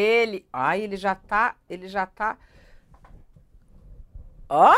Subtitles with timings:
[0.00, 2.38] Ele, ai, ele já tá, ele já tá.
[4.48, 4.74] Ó,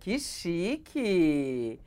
[0.00, 1.78] que chique.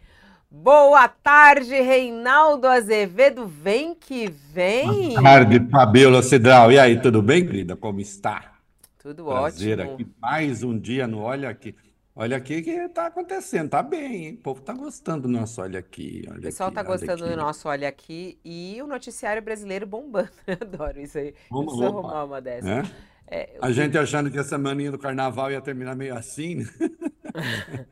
[0.49, 3.45] Boa tarde, Reinaldo Azevedo.
[3.47, 5.09] Vem que vem.
[5.09, 6.71] Boa tarde, Fabiola Cedral.
[6.71, 7.75] E aí, tudo bem, querida?
[7.75, 8.53] Como está?
[8.99, 9.93] Tudo Prazer ótimo.
[9.95, 10.07] aqui.
[10.21, 11.75] Mais um dia no Olha Aqui.
[12.15, 13.69] Olha aqui que está acontecendo.
[13.69, 14.33] Tá bem, hein?
[14.35, 16.23] O povo está gostando do nosso Olha Aqui.
[16.29, 20.29] Olha O pessoal aqui, tá gostando do nosso Olha Aqui e o noticiário brasileiro bombando.
[20.47, 21.33] Eu adoro isso aí.
[21.49, 22.63] Vamos, preciso opa, arrumar uma dessas.
[22.63, 22.83] né?
[23.27, 26.65] É, A gente achando que essa maninha do carnaval ia terminar meio assim, né?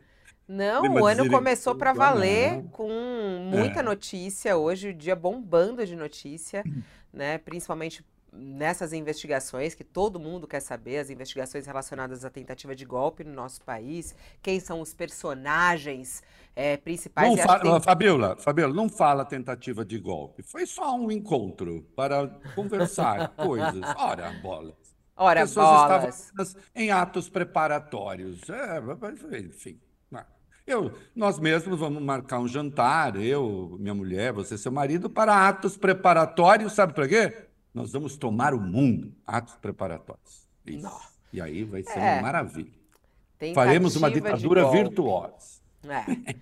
[0.48, 2.64] Não, o ano começou para valer não.
[2.68, 2.90] com
[3.50, 3.84] muita É.
[3.84, 6.64] notícia hoje, o dia bombando de notícia,
[7.14, 7.38] né?
[7.38, 13.24] Principalmente nessas investigações que todo mundo quer saber, as investigações relacionadas à tentativa de golpe
[13.24, 16.24] no nosso país, quem são os personagens
[16.56, 17.30] eh, principais.
[17.30, 20.44] Não fala, tem- Fabiola, Fabiola, não fala tentativa de golpe.
[20.44, 23.82] Foi só um encontro para conversar coisas.
[23.98, 24.74] Ora, bola.
[25.16, 26.20] Ora, pessoas bolas.
[26.26, 28.42] estavam em atos preparatórios.
[28.50, 29.80] É, enfim.
[30.10, 30.26] né?
[30.66, 35.78] Eu, nós mesmos vamos marcar um jantar, eu, minha mulher, você, seu marido, para atos
[35.78, 37.48] preparatórios, sabe para quê?
[37.74, 40.48] Nós vamos tomar o mundo, atos preparatórios.
[40.66, 40.84] Isso.
[40.84, 41.14] Nossa.
[41.32, 42.14] E aí vai ser É.
[42.14, 42.72] uma maravilha.
[43.54, 45.62] Faremos uma Tentativa ditadura virtuosa.
[45.86, 46.36] É.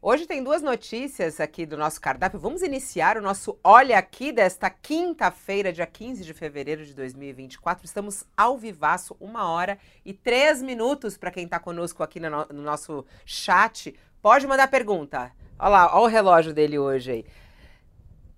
[0.00, 2.38] Hoje tem duas notícias aqui do nosso cardápio.
[2.38, 7.84] Vamos iniciar o nosso Olha Aqui desta quinta-feira, dia 15 de fevereiro de 2024.
[7.84, 12.62] Estamos ao vivaço, uma hora e três minutos para quem está conosco aqui no, no
[12.62, 13.92] nosso chat.
[14.22, 15.32] Pode mandar pergunta.
[15.58, 17.26] Olha lá, olha o relógio dele hoje aí.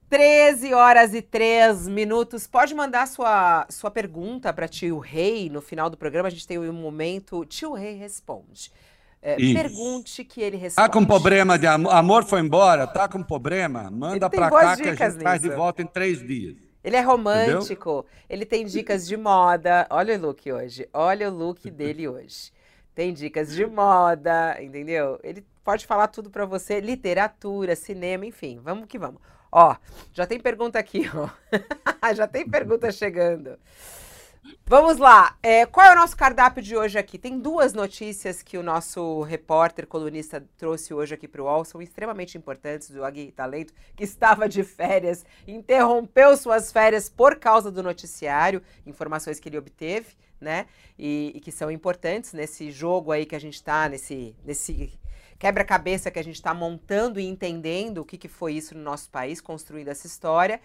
[0.09, 2.47] 13 horas e 3 minutos.
[2.47, 6.28] Pode mandar sua, sua pergunta para tio Rei no final do programa.
[6.28, 7.45] A gente tem um momento.
[7.45, 8.73] Tio Rei responde.
[9.20, 10.89] É, pergunte que ele responde.
[10.89, 11.92] Tá com problema de amor?
[11.92, 12.86] Amor foi embora?
[12.86, 13.91] Tá com problema?
[13.91, 15.59] Manda boas cá que a gente traz de nisso.
[15.59, 16.57] volta em três dias.
[16.83, 19.86] Ele é romântico, ele tem dicas de moda.
[19.91, 20.89] Olha o look hoje.
[20.95, 22.52] Olha o look dele hoje.
[22.95, 25.18] Tem dicas de moda, entendeu?
[25.23, 28.61] Ele pode falar tudo pra você, literatura, cinema, enfim.
[28.63, 29.20] Vamos que vamos.
[29.51, 29.77] Ó,
[30.13, 31.29] já tem pergunta aqui, ó.
[32.14, 33.59] já tem pergunta chegando.
[34.67, 35.36] Vamos lá.
[35.42, 37.19] É, qual é o nosso cardápio de hoje aqui?
[37.19, 41.83] Tem duas notícias que o nosso repórter, colunista, trouxe hoje aqui para o UOL, são
[41.83, 47.83] extremamente importantes, do Agui Talento, que estava de férias, interrompeu suas férias por causa do
[47.83, 50.67] noticiário, informações que ele obteve, né?
[50.98, 54.98] E, e que são importantes nesse jogo aí que a gente está, nesse, nesse
[55.38, 59.08] quebra-cabeça que a gente está montando e entendendo o que, que foi isso no nosso
[59.10, 60.60] país, construindo essa história.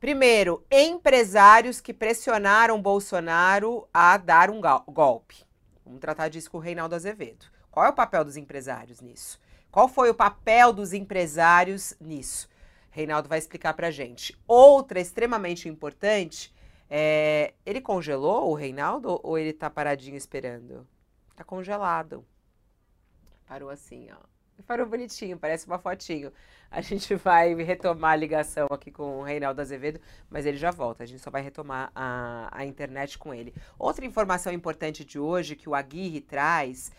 [0.00, 5.36] Primeiro, empresários que pressionaram Bolsonaro a dar um golpe.
[5.84, 7.46] Vamos tratar disso com o Reinaldo Azevedo.
[7.70, 9.40] Qual é o papel dos empresários nisso?
[9.70, 12.48] Qual foi o papel dos empresários nisso?
[12.90, 14.38] Reinaldo vai explicar pra gente.
[14.46, 16.54] Outra extremamente importante
[16.88, 17.54] é.
[17.66, 20.86] Ele congelou o Reinaldo ou ele tá paradinho esperando?
[21.34, 22.24] Tá congelado.
[23.46, 24.34] Parou assim, ó.
[24.66, 26.32] Parou bonitinho, parece uma fotinho.
[26.70, 30.00] A gente vai retomar a ligação aqui com o Reinaldo Azevedo,
[30.30, 31.02] mas ele já volta.
[31.02, 33.54] A gente só vai retomar a, a internet com ele.
[33.78, 36.92] Outra informação importante de hoje que o Aguirre traz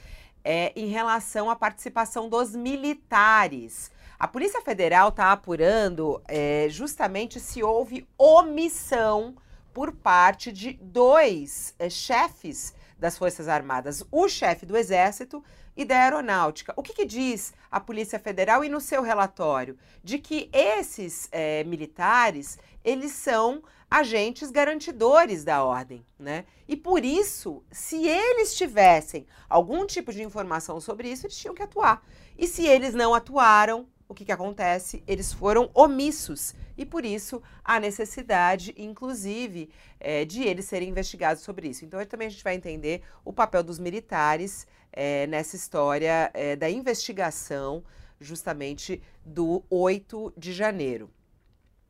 [0.43, 3.89] é em relação à participação dos militares.
[4.19, 9.35] A Polícia Federal está apurando é, justamente se houve omissão
[9.73, 15.43] por parte de dois é, chefes das Forças Armadas, o chefe do Exército
[15.75, 16.73] e da Aeronáutica.
[16.75, 19.77] O que, que diz a Polícia Federal e no seu relatório?
[20.03, 26.45] De que esses eh, militares, eles são agentes garantidores da ordem, né?
[26.67, 31.63] E por isso, se eles tivessem algum tipo de informação sobre isso, eles tinham que
[31.63, 32.03] atuar.
[32.37, 35.03] E se eles não atuaram, o que, que acontece?
[35.07, 36.53] Eles foram omissos.
[36.77, 39.69] E por isso a necessidade, inclusive,
[39.99, 41.85] eh, de eles serem investigados sobre isso.
[41.85, 46.69] Então, também a gente vai entender o papel dos militares eh, nessa história eh, da
[46.69, 47.83] investigação,
[48.19, 51.09] justamente do 8 de janeiro.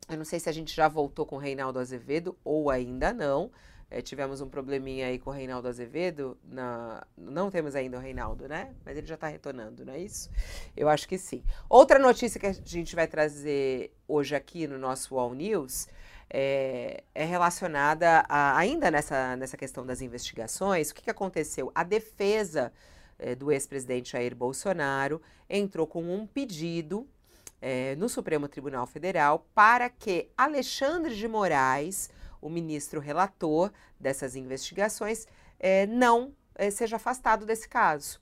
[0.08, 3.50] Eu não sei se a gente já voltou com o Reinaldo Azevedo ou ainda não.
[3.88, 6.36] É, tivemos um probleminha aí com o Reinaldo Azevedo.
[6.44, 7.06] Na...
[7.16, 8.74] Não temos ainda o Reinaldo, né?
[8.84, 10.28] Mas ele já está retornando, não é isso?
[10.76, 11.44] Eu acho que sim.
[11.68, 15.88] Outra notícia que a gente vai trazer hoje aqui no nosso All News
[16.28, 20.90] é, é relacionada a, ainda nessa, nessa questão das investigações.
[20.90, 21.70] O que, que aconteceu?
[21.74, 22.72] A defesa
[23.18, 27.08] é, do ex-presidente Jair Bolsonaro entrou com um pedido
[27.60, 32.10] é, no Supremo Tribunal Federal para que Alexandre de Moraes,
[32.40, 35.26] o ministro relator dessas investigações,
[35.58, 36.34] é, não
[36.70, 38.20] seja afastado desse caso.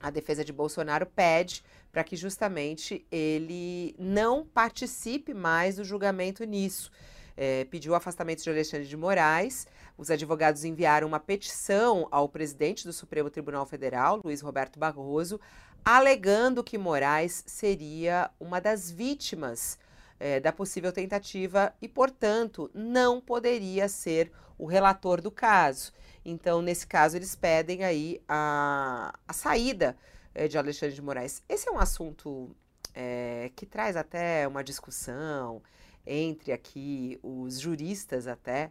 [0.00, 6.90] A defesa de Bolsonaro pede para que justamente ele não participe mais do julgamento nisso.
[7.36, 9.66] É, pediu o afastamento de Alexandre de Moraes.
[9.98, 15.40] Os advogados enviaram uma petição ao presidente do Supremo Tribunal Federal, Luiz Roberto Barroso,
[15.84, 19.78] alegando que Moraes seria uma das vítimas
[20.18, 25.92] é, da possível tentativa e, portanto, não poderia ser o relator do caso.
[26.24, 29.96] Então, nesse caso, eles pedem aí a, a saída
[30.34, 31.42] é, de Alexandre de Moraes.
[31.48, 32.50] Esse é um assunto
[32.94, 35.62] é, que traz até uma discussão
[36.06, 38.70] entre aqui os juristas até,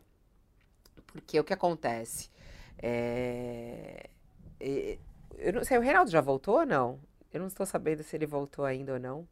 [1.08, 2.30] porque o que acontece?
[2.82, 4.10] É,
[5.38, 7.00] eu não sei, o Reinaldo já voltou ou não?
[7.34, 9.28] Eu não estou sabendo se ele voltou ainda ou não.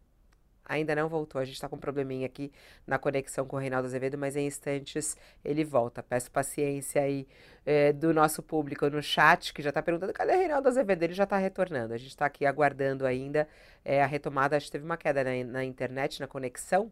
[0.65, 2.49] Ainda não voltou, a gente está com um probleminha aqui
[2.87, 6.01] na conexão com o Reinaldo Azevedo, mas em instantes ele volta.
[6.01, 7.27] Peço paciência aí
[7.65, 11.03] é, do nosso público no chat, que já está perguntando cadê o Reinaldo Azevedo?
[11.03, 11.93] Ele já está retornando.
[11.93, 13.47] A gente está aqui aguardando ainda
[13.83, 14.55] é, a retomada.
[14.55, 16.89] Acho que teve uma queda na, na internet, na conexão,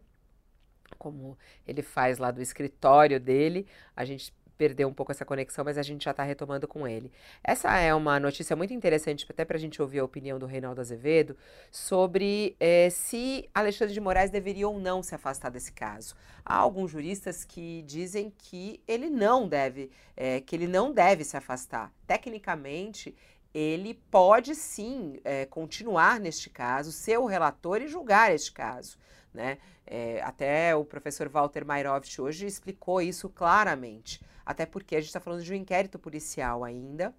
[1.02, 3.66] como ele faz lá do escritório dele.
[3.96, 7.10] A gente perdeu um pouco essa conexão, mas a gente já está retomando com ele.
[7.42, 10.80] Essa é uma notícia muito interessante, até para a gente ouvir a opinião do Reinaldo
[10.80, 11.36] Azevedo,
[11.72, 16.14] sobre é, se Alexandre de Moraes deveria ou não se afastar desse caso.
[16.44, 21.36] Há alguns juristas que dizem que ele não deve, é, que ele não deve se
[21.36, 21.92] afastar.
[22.06, 23.16] Tecnicamente,
[23.52, 28.96] ele pode sim é, continuar neste caso, ser o relator e julgar este caso.
[29.32, 29.58] Né?
[29.86, 35.20] É, até o professor Walter Mairovich hoje explicou isso claramente até porque a gente está
[35.20, 37.14] falando de um inquérito policial ainda.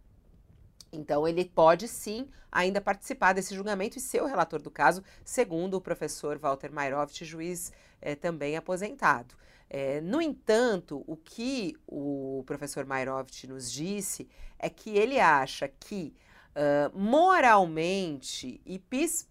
[0.92, 5.76] Então, ele pode sim ainda participar desse julgamento e ser o relator do caso, segundo
[5.76, 9.36] o professor Walter Mairovich, juiz é, também aposentado.
[9.68, 16.14] É, no entanto, o que o professor Mairovich nos disse é que ele acha que
[16.52, 18.80] uh, moralmente e,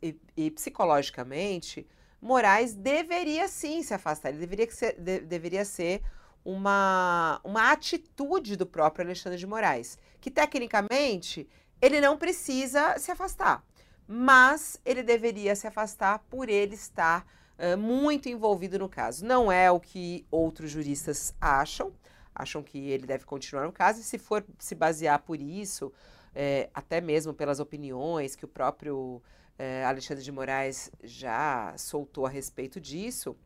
[0.03, 1.87] e, e, psicologicamente,
[2.23, 6.01] Moraes deveria sim se afastar, ele deveria ser, de, deveria ser
[6.45, 11.49] uma, uma atitude do próprio Alexandre de Moraes, que tecnicamente
[11.81, 13.65] ele não precisa se afastar,
[14.07, 17.27] mas ele deveria se afastar por ele estar
[17.59, 19.25] uh, muito envolvido no caso.
[19.25, 21.93] Não é o que outros juristas acham,
[22.33, 25.93] acham que ele deve continuar no caso, e se for se basear por isso,
[26.33, 29.21] é, até mesmo pelas opiniões que o próprio
[29.59, 33.37] é, Alexandre de Moraes já soltou a respeito disso,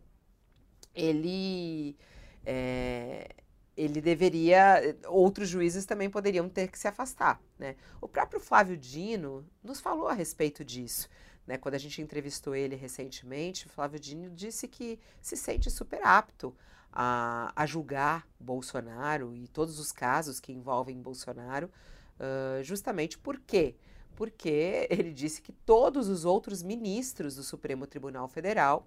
[0.95, 1.97] ele
[2.45, 3.29] é,
[3.77, 7.41] ele deveria, outros juízes também poderiam ter que se afastar.
[7.59, 7.77] Né?
[8.01, 11.09] O próprio Flávio Dino nos falou a respeito disso.
[11.47, 11.59] Né?
[11.59, 16.57] Quando a gente entrevistou ele recentemente, o Flávio Dino disse que se sente super apto
[16.91, 21.71] a, a julgar Bolsonaro e todos os casos que envolvem Bolsonaro,
[22.19, 23.77] uh, justamente por quê?
[24.17, 28.85] Porque ele disse que todos os outros ministros do Supremo Tribunal Federal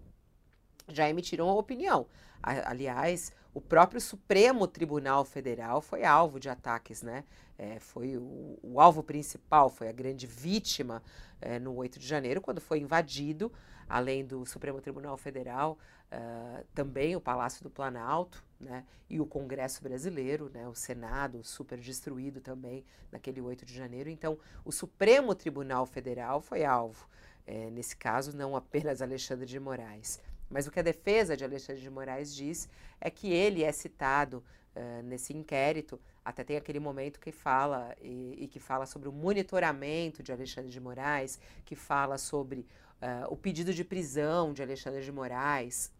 [0.87, 2.07] já emitiram a opinião.
[2.41, 7.23] Aliás, o próprio Supremo Tribunal Federal foi alvo de ataques, né?
[7.57, 11.03] É, foi o, o, alvo principal, foi a grande vítima
[11.41, 13.51] é, no 8 de janeiro, quando foi invadido,
[13.87, 15.77] além do Supremo Tribunal Federal,
[16.11, 18.85] uh, também o Palácio do Planalto, né?
[19.09, 20.67] E o Congresso Brasileiro, né?
[20.67, 24.09] O Senado super destruído também naquele 8 de janeiro.
[24.09, 27.07] Então, o Supremo Tribunal Federal foi alvo.
[27.47, 30.21] É, nesse caso, não apenas Alexandre de Moraes.
[30.49, 34.43] Mas o que a defesa de Alexandre de Moraes diz é que ele é citado
[34.75, 39.11] uh, nesse inquérito, até tem aquele momento que fala e, e, que fala sobre o
[39.11, 42.59] monitoramento de Alexandre de Moraes, que fala sobre
[43.01, 45.91] uh, o pedido de prisão de Alexandre de Moraes,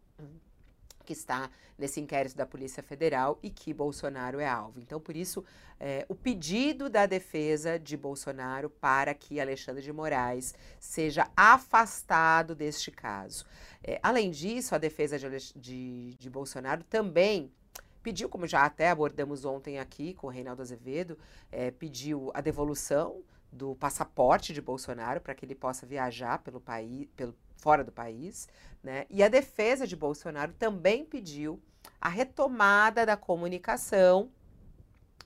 [1.05, 4.79] que está nesse inquérito da Polícia Federal e que Bolsonaro é alvo.
[4.79, 5.43] Então, por isso,
[5.79, 12.91] é, o pedido da defesa de Bolsonaro para que Alexandre de Moraes seja afastado deste
[12.91, 13.43] caso.
[13.83, 17.51] É, além disso, a defesa de, de, de Bolsonaro também
[18.03, 21.17] pediu, como já até abordamos ontem aqui com o Reinaldo Azevedo,
[21.51, 27.07] é, pediu a devolução do passaporte de Bolsonaro para que ele possa viajar pelo país,
[27.15, 28.47] pelo, fora do país,
[28.83, 29.05] né?
[29.09, 31.61] E a defesa de Bolsonaro também pediu
[31.99, 34.31] a retomada da comunicação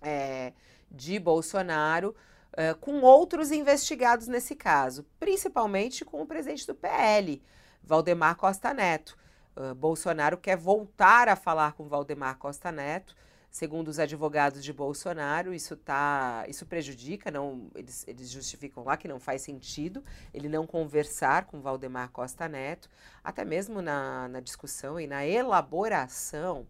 [0.02, 0.54] é,
[0.90, 2.16] de Bolsonaro
[2.56, 7.42] é, com outros investigados nesse caso, principalmente com o presidente do PL,
[7.84, 9.18] Valdemar Costa Neto.
[9.56, 13.16] Uh, Bolsonaro quer voltar a falar com Valdemar Costa Neto
[13.54, 19.08] Segundo os advogados de Bolsonaro, isso tá, isso prejudica, não, eles, eles justificam lá que
[19.08, 22.90] não faz sentido ele não conversar com Valdemar Costa Neto,
[23.24, 26.66] até mesmo na, na discussão e na elaboração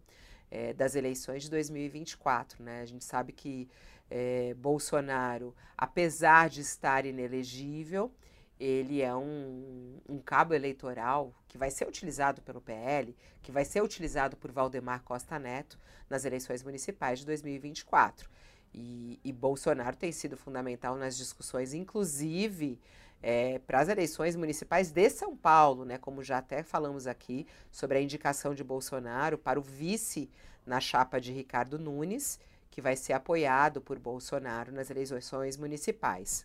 [0.50, 2.62] é, das eleições de 2024.
[2.62, 2.82] Né?
[2.82, 3.66] A gente sabe que
[4.10, 8.12] é, Bolsonaro, apesar de estar inelegível,
[8.58, 13.82] ele é um, um, cabo eleitoral que vai ser utilizado pelo PL, que vai ser
[13.82, 18.30] utilizado por Valdemar Costa Neto nas eleições municipais de 2024.
[18.72, 22.80] E, e Bolsonaro tem sido fundamental nas discussões, inclusive
[23.22, 25.96] é, para as eleições municipais de São Paulo, né?
[25.98, 30.28] Como já até falamos aqui sobre a indicação de Bolsonaro para o vice
[30.66, 32.38] na chapa de Ricardo Nunes,
[32.70, 36.44] que vai ser apoiado por Bolsonaro nas eleições municipais.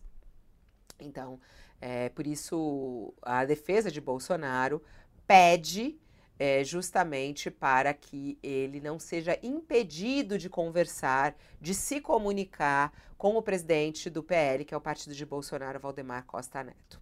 [1.00, 1.40] Então,
[1.82, 4.82] é, por isso, a defesa de Bolsonaro
[5.26, 5.98] pede
[6.38, 13.42] é, justamente para que ele não seja impedido de conversar, de se comunicar com o
[13.42, 17.00] presidente do PL, que é o partido de Bolsonaro, Valdemar Costa Neto.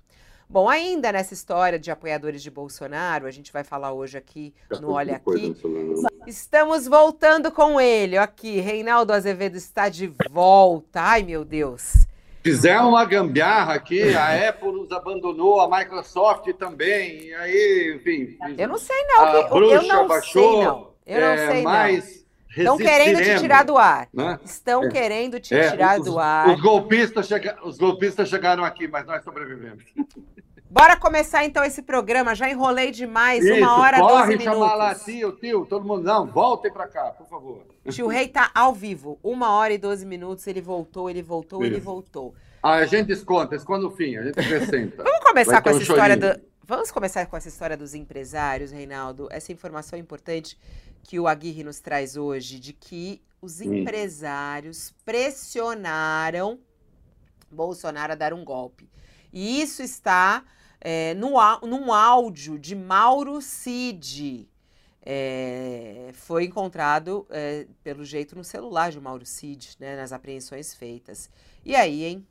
[0.49, 4.91] Bom, ainda nessa história de apoiadores de Bolsonaro, a gente vai falar hoje aqui no
[4.91, 5.53] Olha Aqui.
[6.25, 8.17] Estamos voltando com ele.
[8.17, 11.01] Aqui, Reinaldo Azevedo está de volta.
[11.01, 12.06] Ai, meu Deus.
[12.47, 18.37] Fizeram uma gambiarra aqui, a Apple nos abandonou, a Microsoft também, e aí, enfim.
[18.57, 19.21] Eu não sei, não.
[19.21, 20.93] A bruxa eu não baixou, sei, não.
[21.05, 22.17] Eu não é, sei, não.
[22.57, 24.07] Estão querendo te tirar do ar.
[24.13, 24.39] Né?
[24.45, 24.89] Estão é.
[24.89, 26.47] querendo te é, tirar os, do ar.
[26.47, 29.83] Os golpistas, chega, os golpistas chegaram aqui, mas nós sobrevivemos.
[30.69, 32.35] Bora começar então esse programa.
[32.35, 34.53] Já enrolei demais, Isso, uma hora, corre, 12 minutos.
[34.53, 36.03] chamar lá, tio, tio, todo mundo.
[36.03, 37.63] Não, voltem para cá, por favor.
[37.89, 40.45] Tio Rei tá ao vivo, uma hora e 12 minutos.
[40.45, 41.73] Ele voltou, ele voltou, Isso.
[41.73, 42.35] ele voltou.
[42.61, 45.03] Ah, a gente desconta, desconta no fim, a gente acrescenta.
[45.03, 46.41] Vamos começar com essa um história do.
[46.63, 49.29] Vamos começar com essa história dos empresários, Reinaldo.
[49.31, 50.59] Essa informação importante
[51.01, 53.73] que o Aguirre nos traz hoje, de que os hum.
[53.73, 56.59] empresários pressionaram
[57.49, 58.89] Bolsonaro a dar um golpe.
[59.31, 60.43] E isso está
[60.79, 64.49] é, no, num áudio de Mauro Cid.
[65.09, 71.29] É, foi encontrado, é, pelo jeito, no celular de Mauro Cid, né, nas apreensões feitas.
[71.63, 72.27] E aí, hein?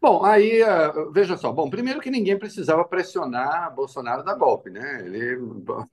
[0.00, 1.52] Bom, aí, uh, veja só.
[1.52, 5.02] Bom, primeiro que ninguém precisava pressionar Bolsonaro da golpe, né?
[5.04, 5.38] Ele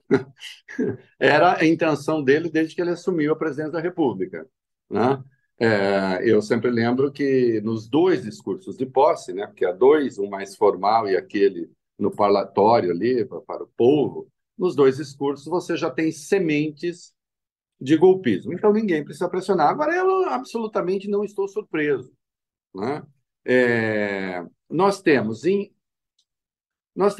[1.18, 4.46] era a intenção dele desde que ele assumiu a presidência da República,
[4.90, 5.22] né?
[5.58, 10.28] É, eu sempre lembro que nos dois discursos de posse, né, porque há dois, um
[10.28, 15.90] mais formal e aquele no parlatório ali para, o povo, nos dois discursos você já
[15.90, 17.14] tem sementes
[17.80, 18.52] de golpismo.
[18.52, 19.68] Então ninguém precisa pressionar.
[19.68, 22.12] Agora eu absolutamente não estou surpreso.
[22.74, 23.02] Né?
[23.44, 25.72] É, nós temos em
[26.96, 27.16] nós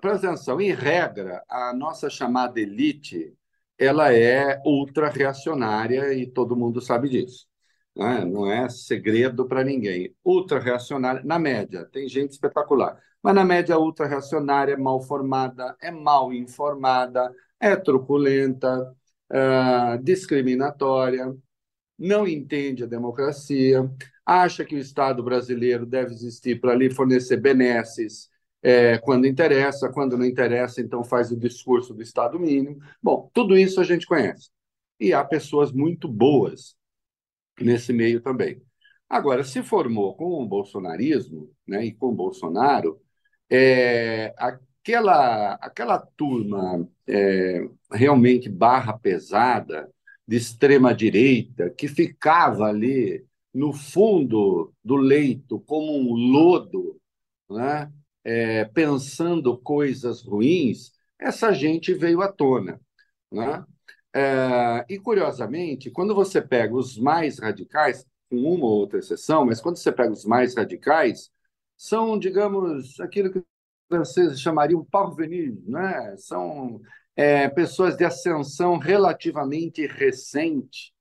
[0.00, 3.34] presta atenção, em regra, a nossa chamada elite
[3.76, 7.46] ela é ultra reacionária e todo mundo sabe disso
[7.96, 8.24] né?
[8.24, 10.14] não é segredo para ninguém.
[10.24, 16.32] Ultra-reacionária, na média, tem gente espetacular, mas na média, ultra-reacionária é mal formada, é mal
[16.32, 18.94] informada, é truculenta,
[19.30, 21.34] é discriminatória,
[21.98, 23.90] não entende a democracia,
[24.24, 28.28] acha que o Estado brasileiro deve existir para lhe fornecer benesses
[28.62, 32.78] é, quando interessa, quando não interessa, então faz o discurso do Estado mínimo.
[33.02, 34.50] Bom, tudo isso a gente conhece.
[34.98, 36.74] E há pessoas muito boas
[37.60, 38.62] nesse meio também.
[39.08, 43.00] Agora, se formou com o bolsonarismo né, e com o Bolsonaro,
[43.50, 49.88] é, aquela, aquela turma é, realmente barra pesada,
[50.26, 57.00] de extrema-direita, que ficava ali no fundo do leito como um lodo,
[57.48, 57.92] né,
[58.24, 62.80] é, pensando coisas ruins, essa gente veio à tona.
[63.30, 63.64] Né?
[64.16, 69.60] É, e, curiosamente, quando você pega os mais radicais, com uma ou outra exceção, mas
[69.60, 71.30] quando você pega os mais radicais,
[71.76, 73.44] são, digamos, aquilo que os
[73.90, 76.16] franceses chamariam parvenus, né?
[76.16, 76.80] são
[77.14, 80.94] é, pessoas de ascensão relativamente recente,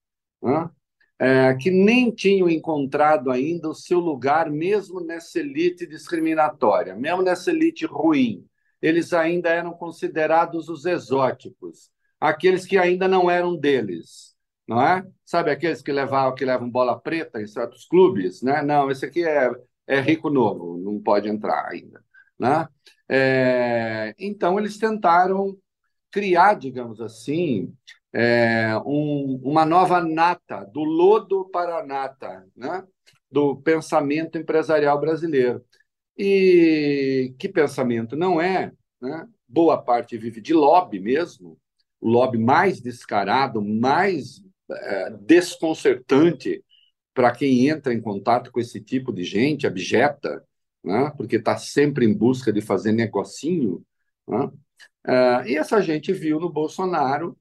[0.43, 0.69] né?
[1.17, 7.50] é, que nem tinham encontrado ainda o seu lugar, mesmo nessa elite discriminatória, mesmo nessa
[7.50, 8.45] elite ruim.
[8.81, 14.36] Eles ainda eram considerados os exóticos aqueles que ainda não eram deles,
[14.67, 15.05] não é?
[15.25, 18.62] Sabe aqueles que levavam que levam bola preta em certos clubes, né?
[18.62, 19.50] Não, esse aqui é,
[19.88, 22.03] é rico novo, não pode entrar ainda,
[22.39, 22.67] né?
[23.10, 25.57] É, então eles tentaram
[26.12, 27.74] criar, digamos assim,
[28.13, 32.84] é, um, uma nova nata do lodo para a nata, né?
[33.29, 35.63] Do pensamento empresarial brasileiro.
[36.17, 39.27] E que pensamento não é, né?
[39.48, 41.57] Boa parte vive de lobby mesmo,
[42.05, 46.63] o lobby mais descarado, mais é, desconcertante
[47.15, 50.45] para quem entra em contato com esse tipo de gente abjeta,
[50.83, 51.12] né?
[51.17, 53.83] porque está sempre em busca de fazer negocinho.
[54.27, 54.51] Né?
[55.07, 57.35] É, e essa gente viu no Bolsonaro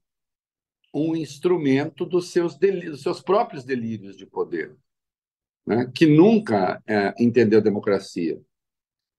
[0.91, 4.75] um instrumento dos seus, dos seus próprios delírios de poder,
[5.63, 5.91] né?
[5.93, 8.41] que nunca é, entendeu democracia,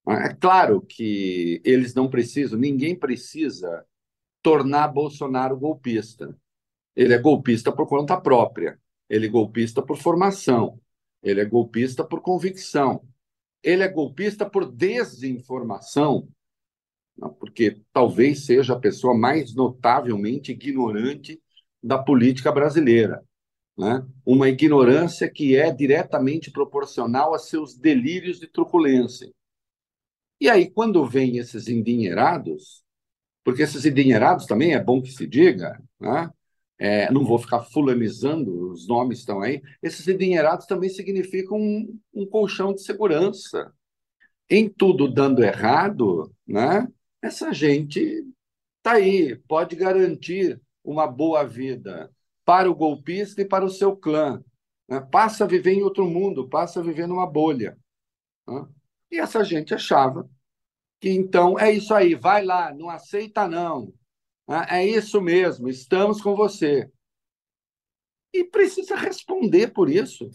[0.08, 3.86] É claro que eles não precisam, ninguém precisa
[4.46, 6.32] tornar Bolsonaro golpista.
[6.94, 8.78] Ele é golpista por conta própria,
[9.10, 10.80] ele é golpista por formação,
[11.20, 13.02] ele é golpista por convicção,
[13.60, 16.28] ele é golpista por desinformação,
[17.40, 21.42] porque talvez seja a pessoa mais notavelmente ignorante
[21.82, 23.24] da política brasileira.
[23.76, 24.06] Né?
[24.24, 29.28] Uma ignorância que é diretamente proporcional a seus delírios de truculência.
[30.40, 32.85] E aí, quando vêm esses endinheirados,
[33.46, 36.28] porque esses endinheirados também é bom que se diga, né?
[36.76, 39.62] É, não vou ficar fulanizando, os nomes estão aí.
[39.80, 43.72] Esses endinheirados também significam um, um colchão de segurança.
[44.50, 46.88] Em tudo dando errado, né?
[47.22, 48.00] essa gente
[48.78, 52.10] está aí, pode garantir uma boa vida
[52.44, 54.42] para o golpista e para o seu clã.
[54.88, 55.00] Né?
[55.00, 57.78] Passa a viver em outro mundo, passa a viver numa bolha.
[58.48, 58.66] Né?
[59.12, 60.28] E essa gente achava
[61.00, 63.92] que então é isso aí, vai lá, não aceita não.
[64.48, 64.66] Né?
[64.70, 66.90] É isso mesmo, estamos com você.
[68.32, 70.28] E precisa responder por isso.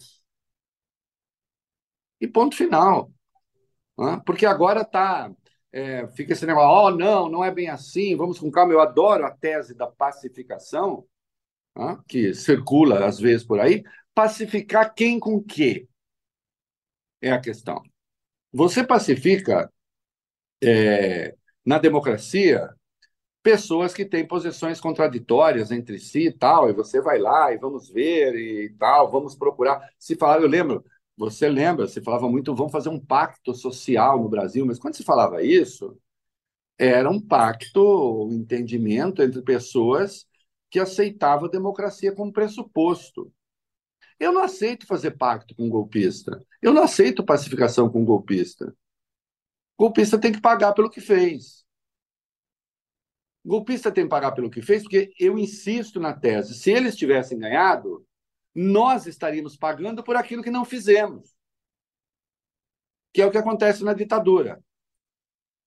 [2.20, 3.12] E ponto final.
[3.98, 4.20] Né?
[4.24, 5.30] Porque agora está
[5.72, 8.72] é, fica esse negócio, oh, não, não é bem assim, vamos com calma.
[8.72, 11.06] Eu adoro a tese da pacificação,
[11.76, 13.82] né, que circula às vezes por aí.
[14.14, 15.88] Pacificar quem com que?
[17.22, 17.82] É a questão.
[18.52, 19.71] Você pacifica
[20.62, 22.70] é, na democracia
[23.42, 27.90] pessoas que têm posições contraditórias entre si e tal, e você vai lá e vamos
[27.90, 29.80] ver e tal, vamos procurar.
[29.98, 30.84] Se falar, eu lembro,
[31.16, 35.04] você lembra, se falava muito, vamos fazer um pacto social no Brasil, mas quando se
[35.04, 35.98] falava isso,
[36.78, 40.26] era um pacto, um entendimento entre pessoas
[40.70, 43.32] que aceitavam a democracia como pressuposto.
[44.18, 46.40] Eu não aceito fazer pacto com golpista.
[46.60, 48.74] Eu não aceito pacificação com golpista.
[49.78, 51.64] Golpista tem que pagar pelo que fez.
[53.44, 57.38] Golpista tem que pagar pelo que fez, porque eu insisto na tese: se eles tivessem
[57.38, 58.06] ganhado,
[58.54, 61.34] nós estaríamos pagando por aquilo que não fizemos.
[63.12, 64.62] Que é o que acontece na ditadura.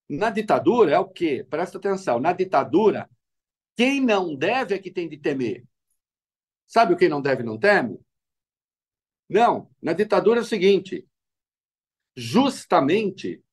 [0.10, 1.46] Na ditadura é o quê?
[1.50, 2.20] Presta atenção.
[2.20, 3.10] Na ditadura,
[3.76, 5.66] quem não deve é que tem de temer.
[6.66, 8.00] Sabe o que não deve não teme?
[9.30, 9.70] Não.
[9.82, 11.08] Na ditadura é o seguinte:
[12.16, 13.44] justamente,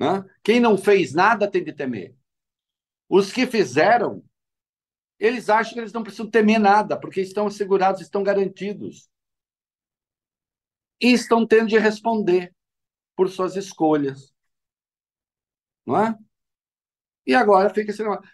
[0.00, 2.16] né, quem não fez nada tem de temer.
[3.08, 4.24] Os que fizeram
[5.20, 9.10] eles acham que eles não precisam temer nada, porque estão assegurados, estão garantidos.
[10.98, 12.54] E estão tendo de responder
[13.14, 14.32] por suas escolhas.
[15.86, 16.18] Não é?
[17.26, 18.28] E agora fica esse negócio.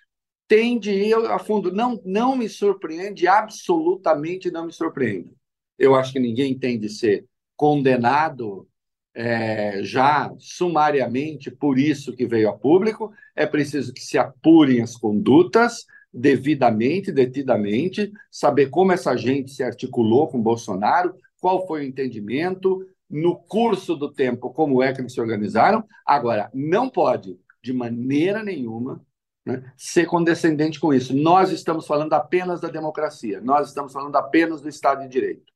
[0.46, 1.72] Tem de ir a fundo.
[1.72, 5.36] Não, não me surpreende, absolutamente não me surpreende.
[5.76, 7.26] Eu acho que ninguém tem de ser
[7.56, 8.68] condenado
[9.16, 13.10] é, já sumariamente por isso que veio a público.
[13.34, 20.28] É preciso que se apurem as condutas devidamente, detidamente, saber como essa gente se articulou
[20.28, 25.20] com Bolsonaro, qual foi o entendimento, no curso do tempo, como é que eles se
[25.20, 25.84] organizaram.
[26.04, 29.04] Agora, não pode, de maneira nenhuma,
[29.44, 31.14] né, ser condescendente com isso.
[31.14, 35.55] Nós estamos falando apenas da democracia, nós estamos falando apenas do Estado de Direito.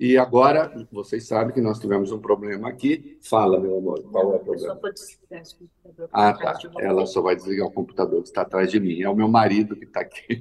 [0.00, 3.18] E agora, vocês sabem que nós tivemos um problema aqui.
[3.20, 4.78] Fala, meu amor, qual é o problema?
[6.12, 6.56] Ah, tá.
[6.78, 9.02] Ela só vai desligar o computador que está atrás de mim.
[9.02, 10.40] É o meu marido que está aqui.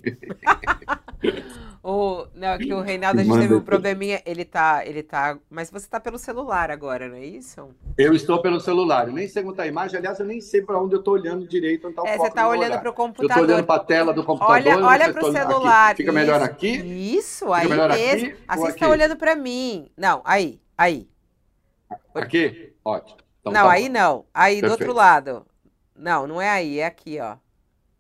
[1.84, 4.22] o, não, que o Reinaldo, a gente teve um probleminha.
[4.28, 5.40] Ele tá, ele tá.
[5.50, 7.70] Mas você está pelo celular agora, não é isso?
[7.98, 9.08] Eu estou pelo celular.
[9.08, 9.98] Eu nem sei como a imagem.
[9.98, 11.88] Aliás, eu nem sei para onde eu estou olhando direito.
[11.88, 13.32] Onde tá o é, você está olhando para o computador.
[13.32, 14.56] Eu estou olhando para a tela do computador.
[14.56, 15.92] Olha, olha para o celular.
[15.92, 16.04] Aqui.
[16.04, 16.68] Fica isso, melhor aqui?
[17.18, 17.84] Isso, aí mesmo.
[17.84, 19.92] Aqui, assim você está olhando para mim mim.
[19.98, 21.10] Não, aí, aí.
[22.14, 22.74] Aqui?
[22.84, 23.18] Ótimo.
[23.40, 24.26] Então, não, tá aí não.
[24.34, 24.66] Aí Perfeito.
[24.66, 25.46] do outro lado.
[25.96, 27.38] Não, não é aí, é aqui, ó.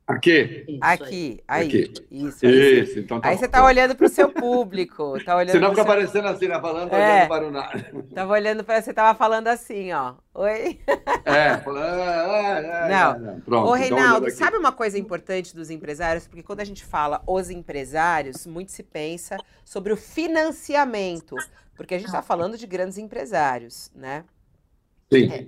[0.08, 0.63] Aqui?
[0.65, 1.67] Isso, aqui, aí.
[1.67, 1.93] Aqui.
[2.10, 3.00] Isso, isso.
[3.00, 5.22] Então tá aí você tá olhando para o seu público.
[5.26, 5.91] Tá olhando Senão fica seu...
[5.91, 6.62] aparecendo assim, né?
[6.62, 7.13] Falando, tá é.
[7.13, 7.91] olhando para o nada.
[8.15, 10.13] Tava olhando para você, tava falando assim, ó.
[10.34, 10.80] Oi?
[11.26, 12.02] É, falando.
[12.02, 13.20] Ah, ah, não.
[13.20, 13.41] não.
[13.41, 16.26] Pronto, Ô, Reinaldo, sabe uma coisa importante dos empresários?
[16.26, 21.36] Porque quando a gente fala os empresários, muito se pensa sobre o financiamento.
[21.76, 24.24] Porque a gente está falando de grandes empresários, né?
[25.12, 25.30] Sim.
[25.30, 25.48] É,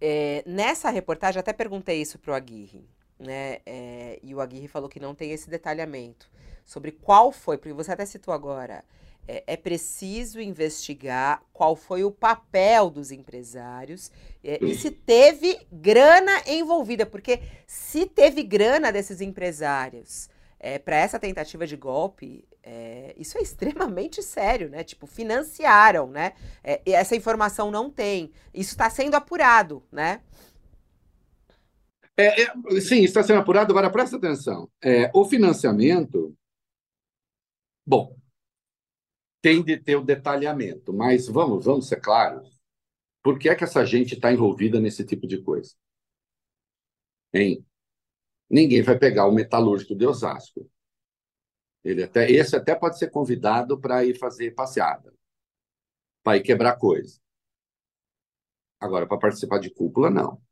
[0.00, 2.88] é, nessa reportagem, até perguntei isso para o Aguirre
[3.20, 3.58] né?
[3.66, 6.30] É, e o Aguirre falou que não tem esse detalhamento
[6.64, 8.82] sobre qual foi, porque você até citou agora,
[9.28, 14.10] é, é preciso investigar qual foi o papel dos empresários
[14.42, 21.18] é, e se teve grana envolvida, porque se teve grana desses empresários é, para essa
[21.18, 22.44] tentativa de golpe,
[23.16, 24.84] isso é extremamente sério, né?
[24.84, 26.34] Tipo, financiaram, né?
[26.84, 28.30] Essa informação não tem.
[28.54, 30.20] Isso está sendo apurado, né?
[32.20, 33.72] É, é, sim, está sendo apurado.
[33.72, 34.70] Agora, presta atenção.
[34.82, 36.36] É, o financiamento,
[37.86, 38.16] bom,
[39.40, 42.60] tem de ter o detalhamento, mas vamos, vamos ser claros.
[43.22, 45.74] Por que é que essa gente está envolvida nesse tipo de coisa?
[47.32, 47.64] Hein?
[48.48, 50.68] Ninguém vai pegar o metalúrgico de Osasco.
[51.82, 55.14] Ele até, esse até pode ser convidado para ir fazer passeada,
[56.22, 57.18] para ir quebrar coisa.
[58.78, 60.42] Agora, para participar de cúpula, não.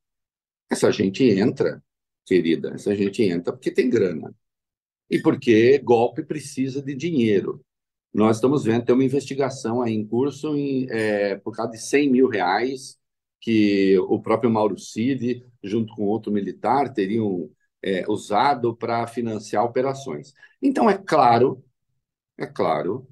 [0.70, 1.82] Essa gente entra,
[2.26, 4.34] querida, essa gente entra porque tem grana.
[5.10, 7.64] E porque golpe precisa de dinheiro.
[8.12, 12.10] Nós estamos vendo, tem uma investigação aí em curso em, é, por causa de 100
[12.10, 12.98] mil reais
[13.40, 17.50] que o próprio Mauro Cid, junto com outro militar, teriam
[17.82, 20.34] é, usado para financiar operações.
[20.60, 21.64] Então, é claro,
[22.36, 23.08] é claro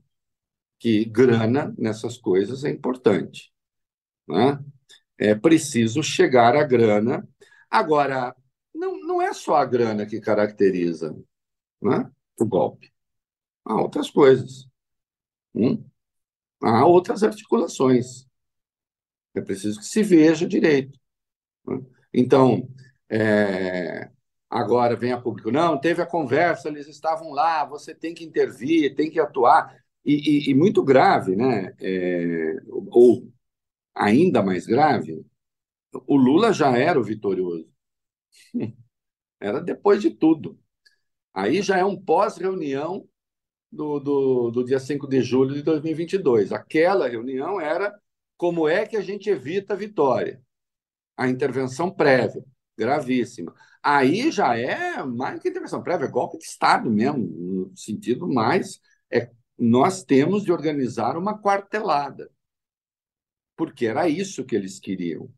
[0.79, 3.53] que grana nessas coisas é importante.
[4.29, 4.59] Né?
[5.19, 7.27] É preciso chegar à grana.
[7.77, 8.35] Agora,
[8.75, 11.15] não, não é só a grana que caracteriza
[11.79, 12.11] né,
[12.41, 12.91] o golpe.
[13.63, 14.67] Há outras coisas.
[15.55, 15.85] Hum?
[16.63, 18.27] Há outras articulações.
[19.35, 20.99] É preciso que se veja direito.
[21.67, 21.83] Né?
[22.15, 22.67] Então,
[23.11, 24.11] é,
[24.49, 25.51] agora vem a público.
[25.51, 29.85] Não, teve a conversa, eles estavam lá, você tem que intervir, tem que atuar.
[30.03, 31.75] E, e, e muito grave, né?
[31.79, 32.55] É,
[32.89, 33.31] ou
[33.95, 35.23] ainda mais grave,
[36.07, 37.69] o Lula já era o vitorioso.
[39.41, 40.59] Era depois de tudo.
[41.35, 43.09] Aí já é um pós-reunião
[43.71, 46.53] do, do, do dia 5 de julho de 2022.
[46.53, 47.95] Aquela reunião era
[48.37, 50.43] como é que a gente evita a vitória.
[51.17, 52.45] A intervenção prévia,
[52.77, 53.55] gravíssima.
[53.83, 57.27] Aí já é mais que intervenção prévia, é golpe de Estado mesmo,
[57.69, 58.81] no sentido mais.
[59.11, 62.31] É, nós temos de organizar uma quartelada,
[63.57, 65.31] porque era isso que eles queriam.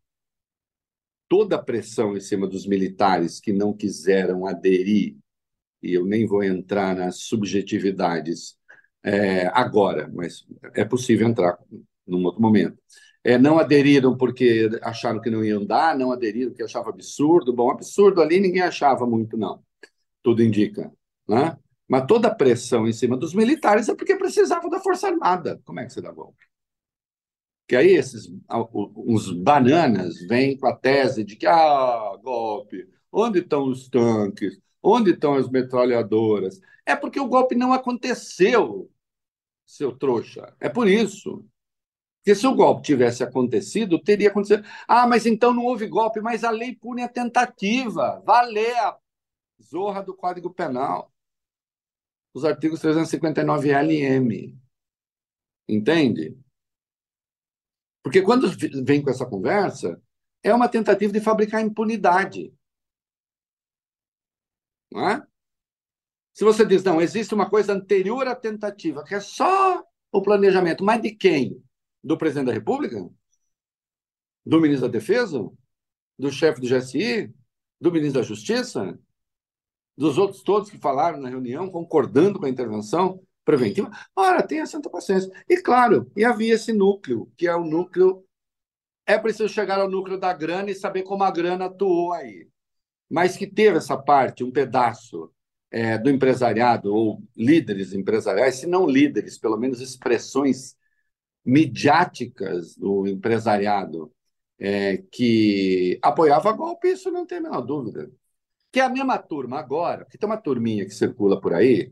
[1.29, 5.17] Toda a pressão em cima dos militares que não quiseram aderir,
[5.83, 8.57] e eu nem vou entrar nas subjetividades
[9.05, 11.59] é, agora, mas é possível entrar
[12.07, 12.79] num outro momento
[13.29, 17.53] é, não aderiram porque acharam que não iam dar, não aderiram porque achavam absurdo.
[17.53, 19.63] Bom, absurdo ali ninguém achava muito, não.
[20.23, 20.91] Tudo indica.
[21.29, 21.57] Né?
[21.87, 25.61] Mas toda a pressão em cima dos militares é porque precisavam da Força Armada.
[25.65, 26.48] Como é que você dá golpe?
[27.69, 28.33] Que aí esses
[28.97, 34.59] uns bananas vêm com a tese de que, ah, golpe, onde estão os tanques?
[34.83, 36.61] Onde estão as metralhadoras?
[36.87, 38.91] É porque o golpe não aconteceu,
[39.67, 40.57] seu trouxa.
[40.59, 41.45] É por isso.
[42.21, 44.67] Porque se o golpe tivesse acontecido, teria acontecido.
[44.87, 48.23] Ah, mas então não houve golpe, mas a lei pune a tentativa.
[48.25, 48.99] Valer a
[49.63, 51.13] zorra do Código Penal.
[52.33, 54.59] Os artigos 359 L e M.
[55.69, 56.35] Entende?
[58.09, 58.49] Porque quando
[58.87, 60.01] vem com essa conversa,
[60.43, 62.55] é uma tentativa de fabricar impunidade.
[64.91, 65.27] Não é?
[66.33, 70.83] Se você diz, não, existe uma coisa anterior à tentativa, que é só o planejamento,
[70.83, 71.63] mas de quem?
[72.03, 73.07] do presidente da República?
[74.47, 75.47] Do ministro da Defesa?
[76.19, 77.31] Do chefe do GSI?
[77.79, 78.99] Do ministro da Justiça?
[79.95, 83.91] Dos outros todos que falaram na reunião, concordando com a intervenção preventiva?
[84.15, 85.33] Ora, tenha santa paciência.
[85.49, 88.23] E claro, e havia esse núcleo, que é o núcleo.
[89.07, 92.47] É preciso chegar ao núcleo da grana e saber como a grana atuou aí.
[93.09, 95.33] Mas que teve essa parte, um pedaço
[95.71, 100.77] é, do empresariado, ou líderes empresariais, se não líderes, pelo menos expressões
[101.43, 104.13] midiáticas do empresariado
[104.59, 108.11] é, que apoiava golpe, isso não tem a menor dúvida.
[108.71, 111.91] Que é a mesma turma agora, que tem uma turminha que circula por aí,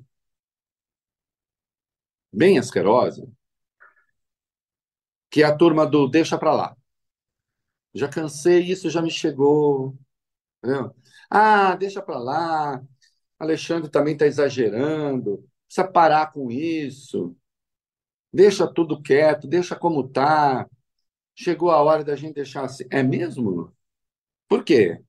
[2.37, 3.29] bem asquerosa,
[5.31, 6.77] que é a turma do deixa para lá.
[7.94, 9.96] Já cansei, isso já me chegou.
[10.62, 10.94] Entendeu?
[11.31, 12.83] Ah, deixa para lá.
[13.38, 15.49] Alexandre também está exagerando.
[15.66, 17.37] Precisa parar com isso
[18.37, 20.68] deixa tudo quieto, deixa como está.
[21.35, 22.85] Chegou a hora da gente deixar assim.
[22.90, 23.72] É mesmo?
[24.49, 25.01] Por quê?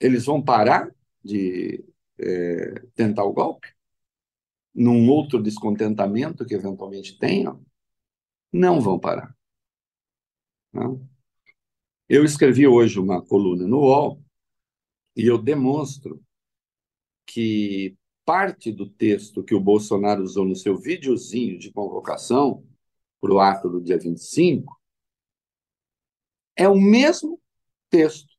[0.00, 0.90] Eles vão parar
[1.24, 1.84] de
[2.18, 3.68] é, tentar o golpe?
[4.80, 7.60] Num outro descontentamento que eventualmente tenham?
[8.52, 9.36] Não vão parar.
[10.72, 11.04] Não?
[12.08, 14.22] Eu escrevi hoje uma coluna no UOL
[15.16, 16.22] e eu demonstro
[17.26, 22.64] que parte do texto que o Bolsonaro usou no seu videozinho de convocação
[23.20, 24.80] para o ato do dia 25
[26.54, 27.40] é o mesmo
[27.90, 28.32] texto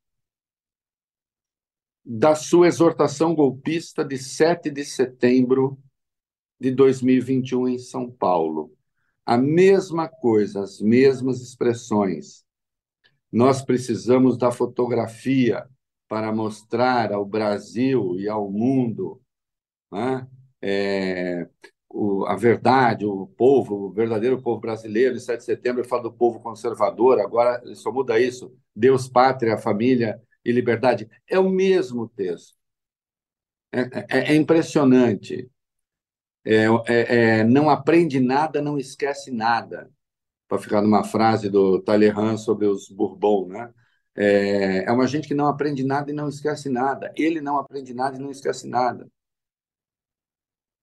[2.05, 5.77] da sua exortação golpista de 7 de setembro
[6.59, 8.73] de 2021 em São Paulo.
[9.25, 12.43] A mesma coisa, as mesmas expressões.
[13.31, 15.67] Nós precisamos da fotografia
[16.07, 19.21] para mostrar ao Brasil e ao mundo
[19.91, 20.27] né,
[20.61, 21.47] é,
[21.87, 25.15] o, a verdade, o povo, o verdadeiro povo brasileiro.
[25.15, 29.57] Em 7 de setembro, eu falo do povo conservador, agora só muda isso: Deus, pátria,
[29.57, 31.09] família e liberdade.
[31.27, 32.55] É o mesmo texto.
[33.71, 35.49] É, é, é impressionante.
[36.51, 39.87] É, é, é, não aprende nada, não esquece nada,
[40.47, 43.71] para ficar numa frase do Talleyrand sobre os Bourbon, né?
[44.15, 47.13] É, é uma gente que não aprende nada e não esquece nada.
[47.15, 49.07] Ele não aprende nada e não esquece nada.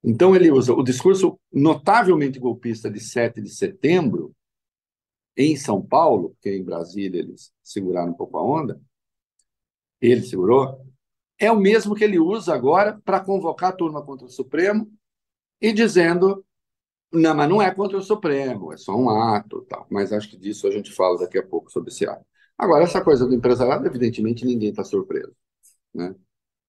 [0.05, 4.33] Então, ele usa o discurso notavelmente golpista de 7 de setembro,
[5.37, 8.81] em São Paulo, porque em Brasília eles seguraram um pouco a onda,
[10.00, 10.81] ele segurou,
[11.40, 14.88] é o mesmo que ele usa agora para convocar a turma contra o Supremo
[15.61, 16.45] e dizendo
[17.12, 19.87] não, mas não é contra o Supremo, é só um ato, tal.
[19.90, 22.25] Mas acho que disso a gente fala daqui a pouco sobre esse ato.
[22.59, 25.35] Agora, essa coisa do empresariado, evidentemente, ninguém está surpreso,
[25.95, 26.14] né?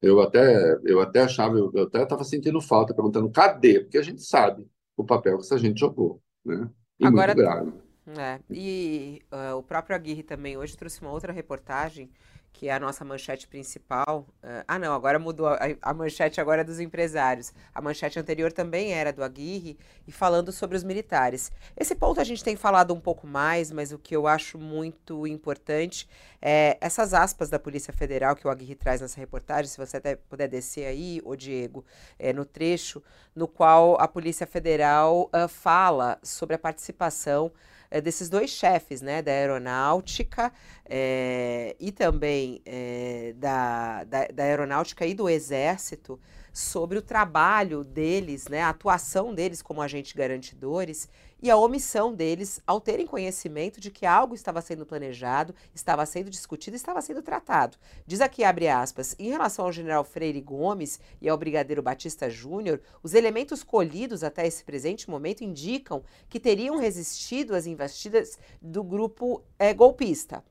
[0.02, 3.80] Eu até, eu até achava, eu, até estava sentindo falta, perguntando cadê?
[3.80, 6.70] Porque a gente sabe o papel que essa gente jogou, né?
[7.00, 7.74] E Agora, muito grave.
[8.18, 12.10] É, e uh, o próprio Aguirre também hoje trouxe uma outra reportagem
[12.58, 14.26] que é a nossa manchete principal.
[14.44, 15.46] Uh, ah, não, agora mudou.
[15.46, 17.54] A, a, manchete agora é dos empresários.
[17.72, 21.52] A manchete anterior também era do Aguirre e falando sobre os militares.
[21.80, 25.28] Esse ponto a gente tem falado um pouco mais, mas o que eu acho muito
[25.28, 26.10] importante
[26.42, 29.68] é essas aspas da Polícia Federal que o Aguirre traz nessa reportagem.
[29.68, 31.86] Se você até puder descer aí, o Diego,
[32.18, 33.04] é, no trecho,
[33.36, 37.52] no qual a Polícia Federal uh, fala sobre a participação
[37.90, 40.52] é, desses dois chefes, né, da aeronáutica
[40.86, 46.20] é, e também é, da, da, da, aeronáutica e do exército
[46.52, 51.10] sobre o trabalho deles, né, a atuação deles como agentes garantidores
[51.42, 56.30] e a omissão deles ao terem conhecimento de que algo estava sendo planejado, estava sendo
[56.30, 57.78] discutido, estava sendo tratado.
[58.06, 62.82] Diz aqui, abre aspas, em relação ao general Freire Gomes e ao brigadeiro Batista Júnior,
[63.04, 69.44] os elementos colhidos até esse presente momento indicam que teriam resistido às investidas do grupo
[69.60, 70.44] é, golpista.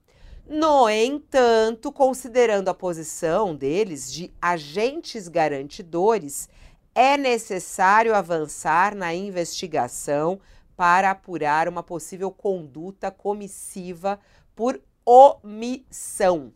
[0.49, 6.49] No entanto, considerando a posição deles de agentes garantidores,
[6.95, 10.41] é necessário avançar na investigação
[10.77, 14.21] para apurar uma possível conduta comissiva
[14.55, 16.53] por omissão,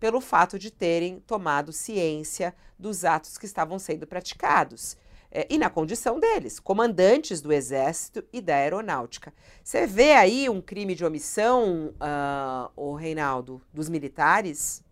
[0.00, 4.96] pelo fato de terem tomado ciência dos atos que estavam sendo praticados.
[5.30, 9.32] É, e na condição deles, comandantes do Exército e da Aeronáutica.
[9.62, 14.82] Você vê aí um crime de omissão, uh, o Reinaldo, dos militares?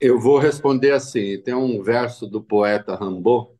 [0.00, 3.59] Eu vou responder assim: tem um verso do poeta Rimbaud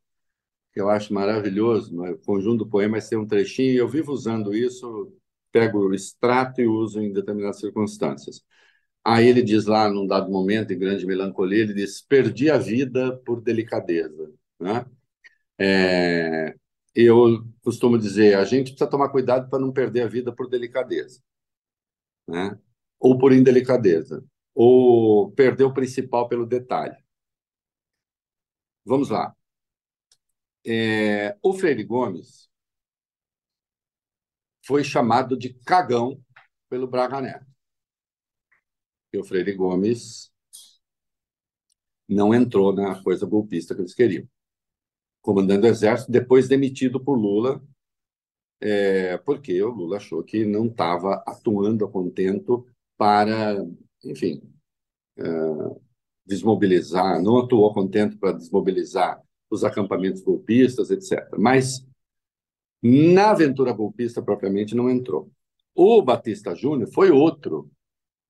[0.73, 2.01] que eu acho maravilhoso.
[2.03, 5.13] O conjunto do poema é ser um trechinho, e eu vivo usando isso,
[5.53, 8.43] pego o extrato e uso em determinadas circunstâncias.
[9.05, 13.17] Aí ele diz lá, num dado momento, em grande melancolia, ele diz: Perdi a vida
[13.25, 14.33] por delicadeza.
[14.61, 14.87] Né?
[15.59, 16.55] É,
[16.95, 21.21] eu costumo dizer: a gente precisa tomar cuidado para não perder a vida por delicadeza,
[22.29, 22.59] né?
[22.99, 26.97] ou por indelicadeza, ou perder o principal pelo detalhe.
[28.85, 29.35] Vamos lá.
[30.65, 32.51] É, o Freire Gomes
[34.67, 36.23] foi chamado de cagão
[36.69, 37.47] pelo Braga Neto.
[39.13, 40.31] E o Freire Gomes
[42.09, 44.29] não entrou na coisa golpista que eles queriam.
[45.23, 47.63] Comandando o exército, depois demitido por Lula,
[48.61, 53.57] é, porque o Lula achou que não estava atuando a contento para,
[54.05, 54.43] enfim,
[55.17, 55.23] é,
[56.25, 61.29] desmobilizar, não atuou contento para desmobilizar os acampamentos golpistas, etc.
[61.39, 61.87] Mas
[62.83, 65.31] na aventura golpista propriamente não entrou.
[65.75, 67.71] O Batista Júnior foi outro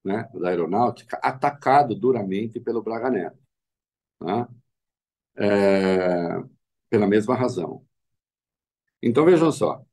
[0.05, 3.39] né, da aeronáutica atacado duramente pelo Braga Neto,
[4.21, 4.49] né?
[5.37, 6.43] é,
[6.89, 7.85] pela mesma razão.
[9.03, 9.85] Então vejam só.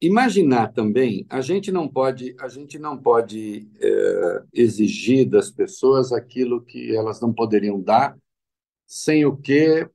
[0.00, 6.62] Imaginar também, a gente não pode, a gente não pode é, exigir das pessoas aquilo
[6.62, 8.16] que elas não poderiam dar
[8.86, 9.88] sem o que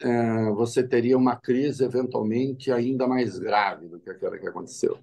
[0.00, 4.98] é, você teria uma crise eventualmente ainda mais grave do que aquela que aconteceu.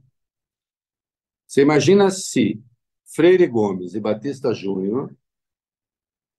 [1.47, 2.62] Você imagina se
[3.05, 5.15] Freire Gomes e Batista Júnior,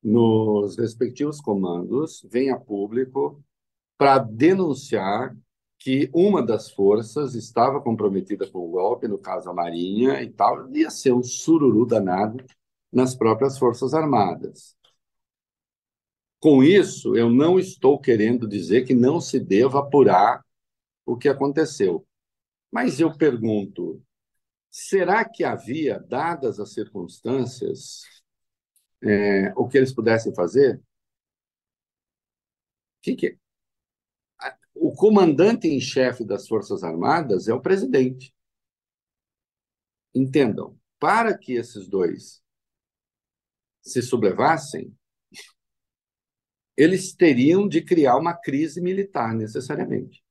[0.02, 3.42] nos respectivos comandos, vêm a público
[3.98, 5.36] para denunciar
[5.78, 10.70] que uma das forças estava comprometida com o golpe, no caso a Marinha e tal,
[10.74, 12.44] ia ser um sururu danado
[12.92, 14.76] nas próprias Forças Armadas.
[16.40, 20.42] Com isso, eu não estou querendo dizer que não se deva apurar
[21.04, 22.06] o que aconteceu.
[22.72, 24.02] Mas eu pergunto:
[24.70, 28.02] será que havia, dadas as circunstâncias,
[29.02, 30.82] é, o que eles pudessem fazer?
[33.02, 33.38] Que, que?
[34.74, 38.34] O comandante em chefe das Forças Armadas é o presidente.
[40.14, 42.42] Entendam, para que esses dois
[43.82, 44.94] se sublevassem,
[46.80, 50.24] eles teriam de criar uma crise militar, necessariamente.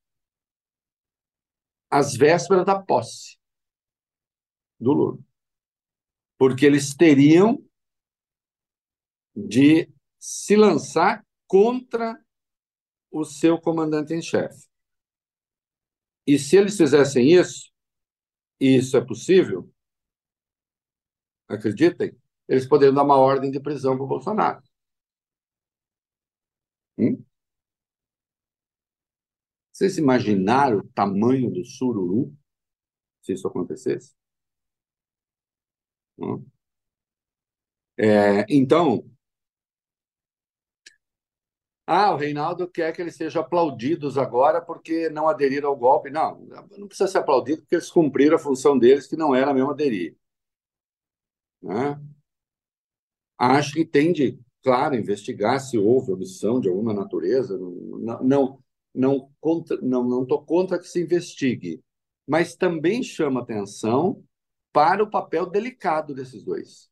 [1.92, 3.38] Às vésperas da posse
[4.80, 5.20] do Lula.
[6.40, 7.64] Porque eles teriam
[9.36, 12.20] de se lançar contra
[13.12, 14.68] o seu comandante em chefe.
[16.26, 17.72] E se eles fizessem isso,
[18.60, 19.72] e isso é possível,
[21.48, 24.69] acreditem, eles poderiam dar uma ordem de prisão para o Bolsonaro.
[27.00, 27.24] Hum?
[29.72, 32.36] Vocês imaginaram o tamanho do sururu
[33.22, 34.14] se isso acontecesse?
[36.18, 36.46] Hum?
[37.98, 39.04] É, então,
[41.86, 46.10] ah, o Reinaldo quer que eles sejam aplaudidos agora porque não aderiram ao golpe.
[46.12, 46.40] Não,
[46.78, 50.16] não precisa ser aplaudido porque eles cumpriram a função deles, que não era mesmo aderir.
[51.62, 52.00] Né?
[53.40, 57.58] Acho que tem de, claro, investigar se houve omissão de alguma natureza.
[57.58, 61.84] Não, não, não, contra, não, não estou contra que se investigue,
[62.28, 64.24] mas também chama atenção
[64.72, 66.90] para o papel delicado desses dois.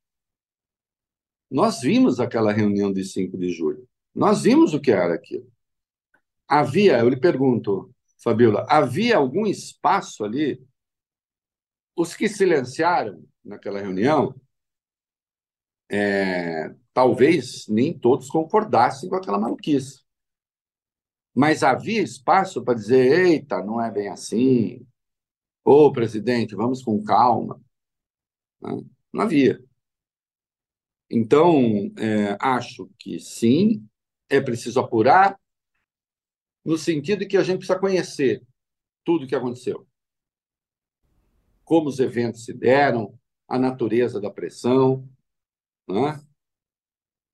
[1.50, 3.88] Nós vimos aquela reunião de 5 de julho.
[4.14, 5.50] Nós vimos o que era aquilo.
[6.48, 10.62] Havia, eu lhe pergunto, Fabiola, havia algum espaço ali?
[11.96, 14.36] Os que silenciaram naquela reunião,
[15.90, 20.02] é, talvez nem todos concordassem com aquela maluquice.
[21.32, 24.84] Mas havia espaço para dizer: eita, não é bem assim.
[25.64, 27.62] Ô, presidente, vamos com calma.
[28.60, 29.64] Não havia.
[31.08, 33.88] Então, é, acho que sim,
[34.28, 35.40] é preciso apurar,
[36.66, 38.44] no sentido que a gente precisa conhecer
[39.06, 39.88] tudo o que aconteceu.
[41.64, 43.16] Como os eventos se deram,
[43.48, 45.08] a natureza da pressão.
[45.88, 46.27] Né?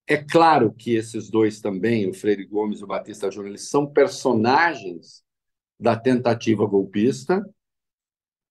[0.05, 3.87] É claro que esses dois também, o Freire Gomes e o Batista Júnior, eles são
[3.87, 5.23] personagens
[5.79, 7.41] da tentativa golpista.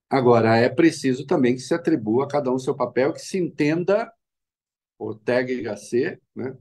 [0.09, 4.13] Agora, é preciso também que se atribua a cada um seu papel, que se entenda
[4.99, 6.57] Ortega y Gasset, né?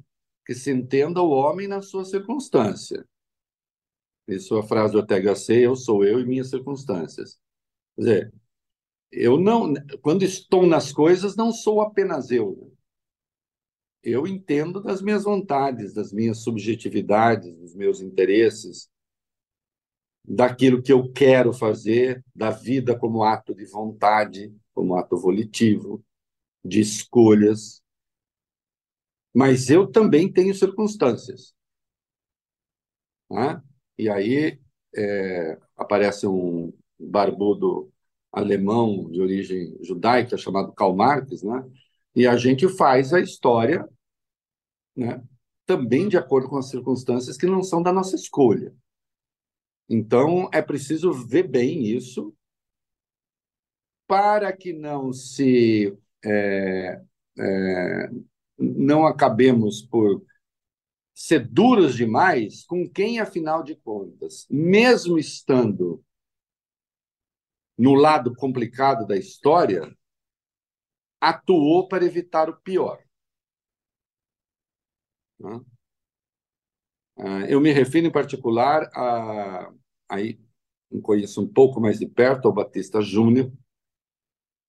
[0.46, 3.06] que se entenda o homem na sua circunstância.
[4.28, 7.40] Isso é a frase do Ortega C, eu sou eu e minhas circunstâncias.
[7.96, 8.34] Quer dizer,
[9.12, 12.71] eu não, quando estou nas coisas, não sou apenas eu.
[14.04, 18.90] Eu entendo das minhas vontades, das minhas subjetividades, dos meus interesses,
[20.24, 26.04] daquilo que eu quero fazer, da vida como ato de vontade, como ato volitivo,
[26.64, 27.82] de escolhas.
[29.34, 31.54] Mas eu também tenho circunstâncias.
[33.30, 33.62] Né?
[33.98, 34.60] E aí
[34.96, 37.92] é, aparece um barbudo
[38.32, 41.64] alemão de origem judaica chamado Karl Marx, né?
[42.16, 43.88] E a gente faz a história
[44.96, 45.24] né?
[45.66, 48.76] também de acordo com as circunstâncias que não são da nossa escolha.
[49.90, 52.34] Então, é preciso ver bem isso
[54.08, 57.02] para que não se é,
[57.40, 58.10] é,
[58.58, 60.24] não acabemos por
[61.14, 66.04] ser duros demais com quem, afinal de contas, mesmo estando
[67.78, 69.96] no lado complicado da história,
[71.22, 73.02] atuou para evitar o pior.
[75.40, 75.62] Né?
[77.18, 79.72] Ah, eu me refiro em particular a.
[80.10, 80.40] Aí
[81.02, 83.52] conheço um pouco mais de perto ao Batista Júnior,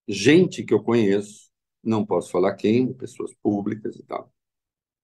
[0.07, 1.51] gente que eu conheço,
[1.83, 4.33] não posso falar quem, pessoas públicas e tal,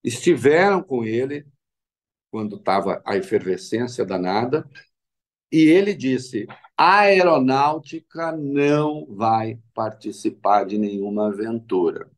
[0.04, 1.46] estiveram com ele
[2.30, 4.68] quando estava a efervescência danada,
[5.50, 6.46] e ele disse:
[6.78, 12.08] a aeronáutica não vai participar de nenhuma aventura.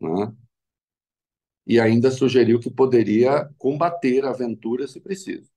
[0.00, 0.34] Né?
[1.64, 5.48] E ainda sugeriu que poderia combater a aventura se preciso.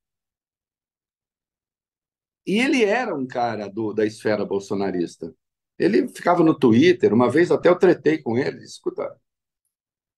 [2.45, 5.35] E ele era um cara do, da esfera bolsonarista.
[5.79, 9.19] Ele ficava no Twitter, uma vez até eu tretei com ele, disse, escuta,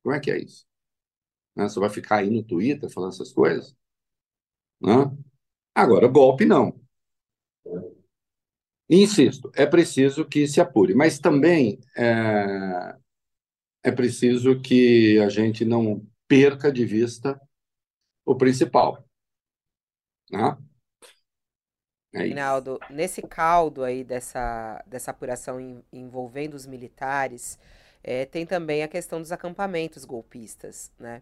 [0.03, 0.65] como é que é isso?
[1.55, 1.69] Né?
[1.69, 3.75] Você vai ficar aí no Twitter falando essas coisas?
[4.81, 4.91] Né?
[5.75, 6.80] Agora, golpe não.
[8.89, 12.95] Insisto, é preciso que se apure, mas também é,
[13.83, 17.39] é preciso que a gente não perca de vista
[18.25, 19.03] o principal.
[20.29, 20.57] Né?
[22.13, 22.27] É
[22.89, 27.57] nesse caldo aí dessa, dessa apuração envolvendo os militares,
[28.03, 31.21] é, tem também a questão dos acampamentos golpistas, né?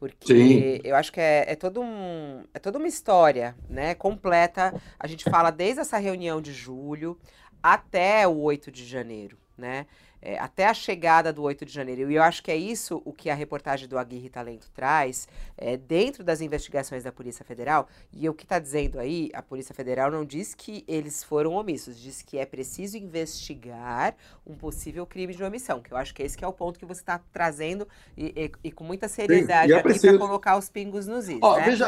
[0.00, 0.80] Porque Sim.
[0.82, 3.94] eu acho que é, é, todo um, é toda uma história, né?
[3.94, 4.72] Completa.
[4.98, 7.18] A gente fala desde essa reunião de julho
[7.62, 9.84] até o 8 de janeiro, né?
[10.22, 12.10] É, até a chegada do 8 de janeiro.
[12.10, 15.76] E eu acho que é isso o que a reportagem do Aguirre Talento traz, é,
[15.76, 17.88] dentro das investigações da Polícia Federal.
[18.12, 21.98] E o que está dizendo aí, a Polícia Federal não diz que eles foram omissos,
[21.98, 24.14] diz que é preciso investigar
[24.46, 26.86] um possível crime de omissão, que eu acho que esse que é o ponto que
[26.86, 30.18] você está trazendo e, e, e, com muita seriedade é aqui preciso...
[30.18, 31.38] para colocar os pingos nos is.
[31.42, 31.64] Oh, né?
[31.64, 31.86] veja,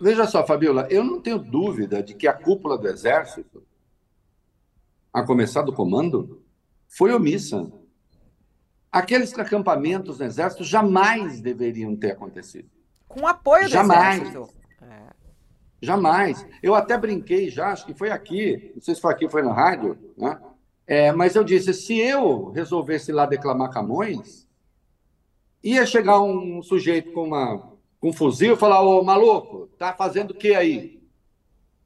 [0.00, 3.62] veja só, Fabiola, eu não tenho dúvida de que a cúpula do Exército,
[5.12, 6.42] a começar do comando,
[6.96, 7.70] foi omissa.
[8.90, 12.70] Aqueles acampamentos no Exército jamais deveriam ter acontecido.
[13.06, 14.22] Com apoio do jamais.
[14.22, 14.48] Exército.
[14.80, 15.10] É.
[15.82, 16.46] Jamais.
[16.62, 19.52] Eu até brinquei já, acho que foi aqui, não sei se foi aqui, foi na
[19.52, 20.40] rádio, né?
[20.86, 24.48] É, mas eu disse, se eu resolvesse lá declamar Camões,
[25.62, 27.58] ia chegar um sujeito com, uma,
[28.00, 31.02] com um fuzil e falar, ô maluco, tá fazendo o que aí?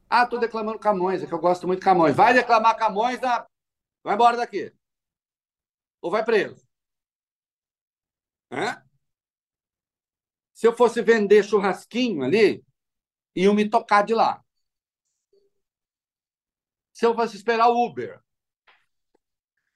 [0.09, 2.15] Ah, tô declamando Camões, é que eu gosto muito de Camões.
[2.15, 3.45] Vai declamar Camões, da...
[4.03, 4.71] vai embora daqui
[6.01, 6.67] ou vai preso?
[8.51, 8.83] Hã?
[10.53, 12.63] Se eu fosse vender churrasquinho ali,
[13.35, 14.43] iam me tocar de lá.
[16.91, 18.19] Se eu fosse esperar o Uber,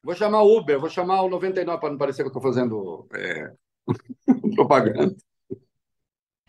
[0.04, 3.08] vou chamar o Uber, vou chamar o 99 para não parecer que eu estou fazendo
[3.14, 3.54] é,
[4.56, 5.16] propaganda.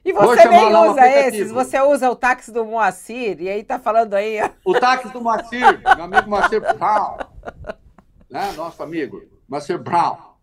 [0.05, 4.15] E você nem usa esses, você usa o táxi do Moacir, e aí tá falando
[4.15, 4.39] aí.
[4.65, 6.61] O táxi do Moacir, meu amigo Moacir
[8.31, 8.53] né?
[8.53, 9.23] nosso amigo.
[9.49, 10.35] Master Brown,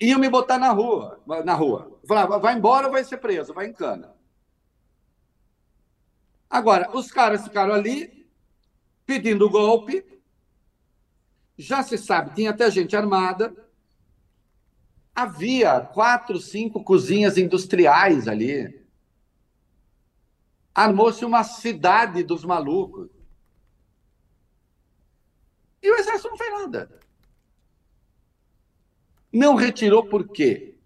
[0.00, 1.98] iam me botar na rua, na rua.
[2.06, 4.14] Falava, vai embora ou vai ser preso, vai em cana.
[6.48, 8.26] Agora, os caras ficaram ali
[9.04, 10.04] pedindo golpe.
[11.58, 13.54] Já se sabe, tinha até gente armada.
[15.14, 18.86] Havia quatro, cinco cozinhas industriais ali.
[20.74, 23.15] Armou-se uma cidade dos malucos.
[25.82, 27.00] E o exército não fez nada.
[29.32, 30.76] Não retirou por quê?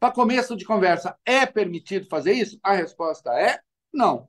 [0.00, 2.58] Para começo de conversa, é permitido fazer isso?
[2.62, 3.60] A resposta é
[3.92, 4.28] não.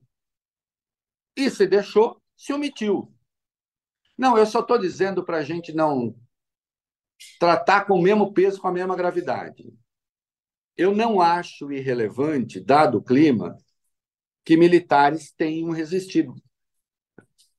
[1.35, 3.11] E se deixou, se omitiu.
[4.15, 6.15] Não, eu só estou dizendo para a gente não
[7.39, 9.73] tratar com o mesmo peso, com a mesma gravidade.
[10.77, 13.57] Eu não acho irrelevante, dado o clima,
[14.43, 16.35] que militares tenham resistido,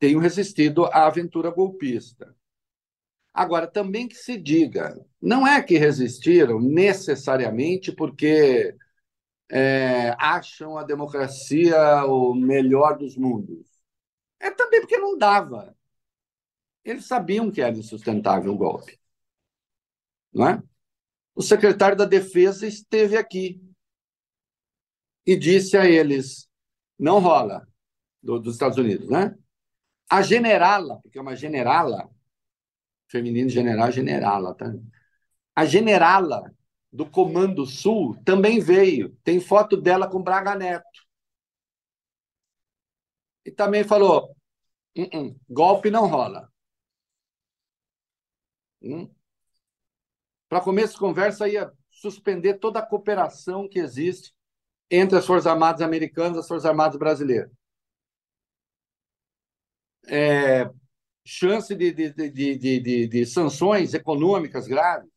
[0.04, 2.36] tenham resistido à aventura golpista.
[3.32, 8.76] Agora, também que se diga, não é que resistiram necessariamente porque
[9.50, 13.66] é, acham a democracia o melhor dos mundos.
[14.38, 15.74] É também porque não dava.
[16.84, 19.00] Eles sabiam que era insustentável o golpe.
[20.34, 20.62] Não é?
[21.34, 23.58] O secretário da Defesa esteve aqui
[25.24, 26.46] e disse a eles:
[26.98, 27.66] não rola,
[28.22, 29.34] do, dos Estados Unidos, né?
[30.14, 32.08] A generala, porque é uma generala,
[33.08, 34.72] feminino general generala, tá?
[35.56, 36.54] A generala
[36.92, 39.16] do Comando Sul também veio.
[39.24, 41.00] Tem foto dela com Braga Neto.
[43.44, 44.36] E também falou:
[44.96, 46.48] uh -uh, golpe não rola.
[48.80, 49.10] Hum?
[50.48, 54.32] Para começo de conversa, ia suspender toda a cooperação que existe
[54.88, 57.50] entre as Forças Armadas americanas e as Forças Armadas brasileiras.
[60.08, 60.70] É,
[61.24, 65.10] chance de, de, de, de, de sanções econômicas graves.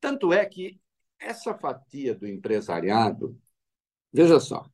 [0.00, 0.80] Tanto é que
[1.18, 3.38] essa fatia do empresariado,
[4.12, 4.68] veja só,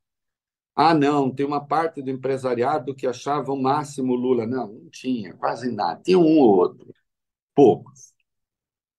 [0.74, 4.46] ah, não, tem uma parte do empresariado que achava o máximo Lula.
[4.46, 6.00] Não, não tinha, quase nada.
[6.02, 6.94] Tinha um ou outro.
[7.54, 8.14] Poucos.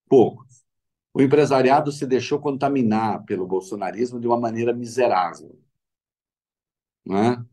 [0.08, 0.64] Poucos.
[1.12, 5.58] O empresariado se deixou contaminar pelo bolsonarismo de uma maneira miserável.
[7.04, 7.44] Não é?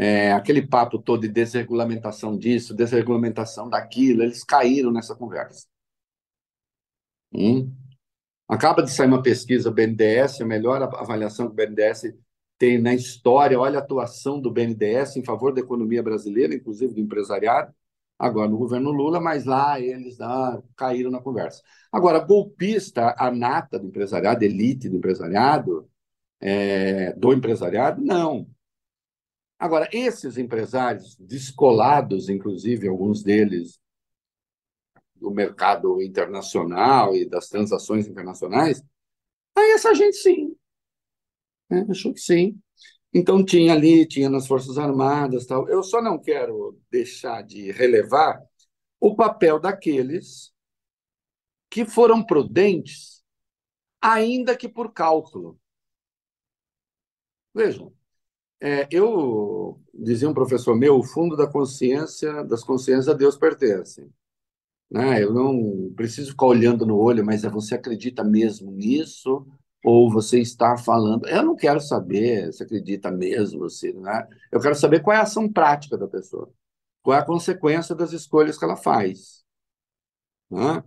[0.00, 5.66] É, aquele papo todo de desregulamentação disso, desregulamentação daquilo, eles caíram nessa conversa.
[7.34, 7.74] Hum?
[8.48, 12.14] Acaba de sair uma pesquisa do BNDES, a melhor avaliação que o BNDES
[12.56, 17.00] tem na história, olha a atuação do BNDES em favor da economia brasileira, inclusive do
[17.00, 17.74] empresariado,
[18.16, 21.60] agora no governo Lula, mas lá eles ah, caíram na conversa.
[21.90, 25.90] Agora, golpista, a nata do empresariado, elite do empresariado,
[26.40, 28.46] é, do empresariado, não.
[29.58, 33.80] Agora, esses empresários descolados, inclusive alguns deles
[35.16, 38.82] do mercado internacional e das transações internacionais,
[39.56, 40.56] aí essa gente sim.
[41.68, 41.84] Né?
[41.90, 42.60] Achou que sim.
[43.12, 45.68] Então tinha ali, tinha nas Forças Armadas, tal.
[45.68, 48.40] Eu só não quero deixar de relevar
[49.00, 50.52] o papel daqueles
[51.70, 53.24] que foram prudentes,
[54.00, 55.58] ainda que por cálculo.
[57.54, 57.92] Vejam,
[58.60, 64.08] é, eu dizia um professor meu, o fundo da consciência, das consciências a Deus pertence.
[64.90, 65.22] Né?
[65.22, 69.46] Eu não preciso ficar olhando no olho, mas é você acredita mesmo nisso?
[69.84, 71.28] Ou você está falando?
[71.28, 74.26] Eu não quero saber se acredita mesmo, se, né?
[74.50, 76.52] Eu quero saber qual é a ação prática da pessoa,
[77.02, 79.44] qual é a consequência das escolhas que ela faz.
[80.50, 80.82] Né?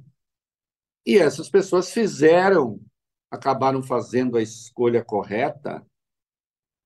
[1.05, 2.81] E essas pessoas fizeram,
[3.29, 5.85] acabaram fazendo a escolha correta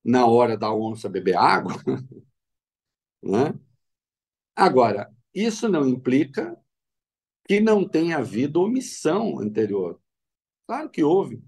[0.05, 1.73] na hora da onça beber água.
[3.27, 3.59] Né?
[4.55, 6.55] Agora, isso não implica
[7.47, 9.99] que não tenha havido omissão anterior.
[10.67, 11.43] Claro que houve,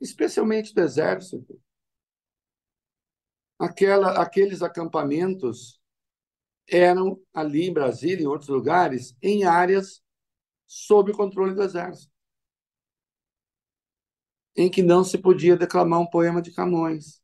[0.00, 1.62] especialmente do Exército.
[3.56, 5.80] Aquela, aqueles acampamentos
[6.68, 10.02] eram ali em Brasília e em outros lugares, em áreas
[10.66, 12.12] sob o controle do Exército,
[14.56, 17.21] em que não se podia declamar um poema de Camões.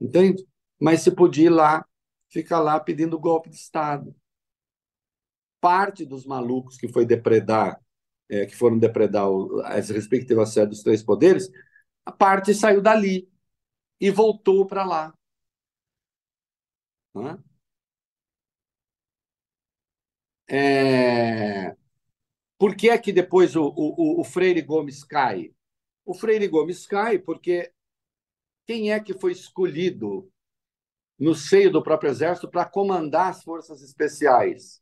[0.00, 0.46] Entende?
[0.80, 1.84] Mas se podia ir lá,
[2.28, 4.14] ficar lá pedindo golpe de Estado.
[5.60, 7.78] Parte dos malucos que foi depredar,
[8.28, 11.50] é, que foram depredar o, as respectivas sedes dos três poderes,
[12.04, 13.28] a parte saiu dali
[14.00, 15.14] e voltou para lá.
[20.48, 21.76] É...
[22.58, 25.52] Por que é que depois o, o, o Freire Gomes cai?
[26.04, 27.72] O Freire Gomes cai porque
[28.70, 30.32] quem é que foi escolhido
[31.18, 34.80] no seio do próprio exército para comandar as forças especiais?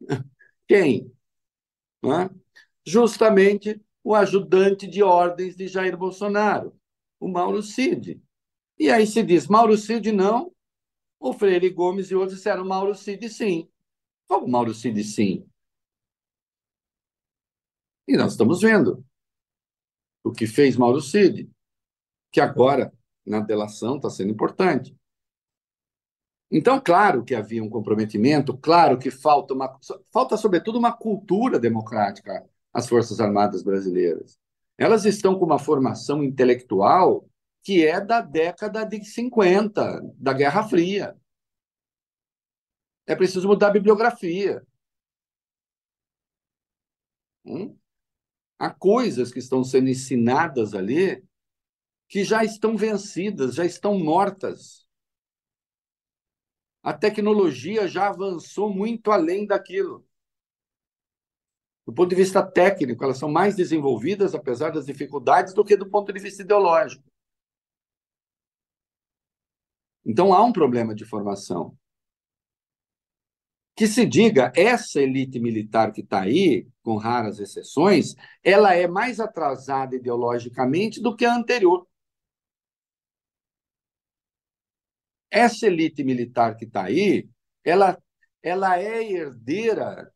[0.66, 1.16] Quem?
[2.84, 6.76] Justamente o ajudante de ordens de Jair Bolsonaro,
[7.20, 8.20] o Mauro Cid.
[8.76, 10.52] E aí se diz, Mauro Cid não,
[11.20, 13.70] o Freire Gomes e outros disseram Mauro Cid sim.
[14.26, 15.48] Como Mauro Cid sim?
[18.08, 19.06] E nós estamos vendo
[20.24, 21.48] o que fez Mauro Cid
[22.32, 22.92] que agora,
[23.24, 24.96] na delação, está sendo importante.
[26.50, 29.78] Então, claro que havia um comprometimento, claro que falta uma
[30.12, 34.38] falta sobretudo uma cultura democrática às Forças Armadas brasileiras.
[34.76, 37.26] Elas estão com uma formação intelectual
[37.62, 41.16] que é da década de 50, da Guerra Fria.
[43.06, 44.66] É preciso mudar a bibliografia.
[47.44, 47.76] Hum?
[48.58, 51.24] Há coisas que estão sendo ensinadas ali
[52.12, 54.86] que já estão vencidas, já estão mortas.
[56.82, 60.06] A tecnologia já avançou muito além daquilo.
[61.86, 65.88] Do ponto de vista técnico, elas são mais desenvolvidas, apesar das dificuldades, do que do
[65.88, 67.02] ponto de vista ideológico.
[70.04, 71.74] Então há um problema de formação.
[73.74, 79.18] Que se diga, essa elite militar que está aí, com raras exceções, ela é mais
[79.18, 81.88] atrasada ideologicamente do que a anterior.
[85.32, 87.26] Essa elite militar que está aí,
[87.64, 87.98] ela,
[88.42, 90.12] ela é herdeira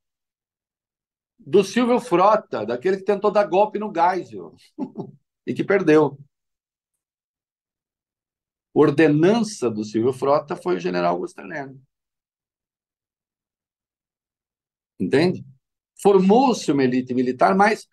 [1.38, 4.54] do Silvio Frota, daquele que tentou dar golpe no Geisel
[5.46, 6.18] e que perdeu.
[8.74, 11.80] Ordenança do Silvio Frota foi o general Augusto Heleno.
[15.00, 15.46] Entende?
[16.02, 17.88] Formou-se uma elite militar mais,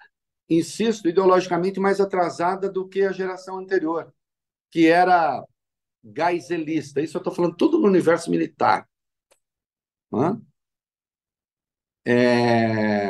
[0.49, 4.13] insisto, ideologicamente mais atrasada do que a geração anterior,
[4.69, 5.41] que era
[6.03, 7.01] gaiselista.
[7.01, 8.87] Isso eu estou falando tudo no universo militar.
[12.05, 13.09] É...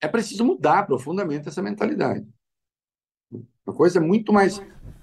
[0.00, 2.26] é preciso mudar profundamente essa mentalidade.
[3.66, 4.60] A coisa é muito mais.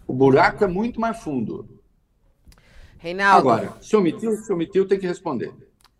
[0.07, 1.81] O buraco é muito mais fundo.
[2.97, 3.49] Reinaldo.
[3.49, 5.53] Agora, se omitiu, se omitiu, tem que responder.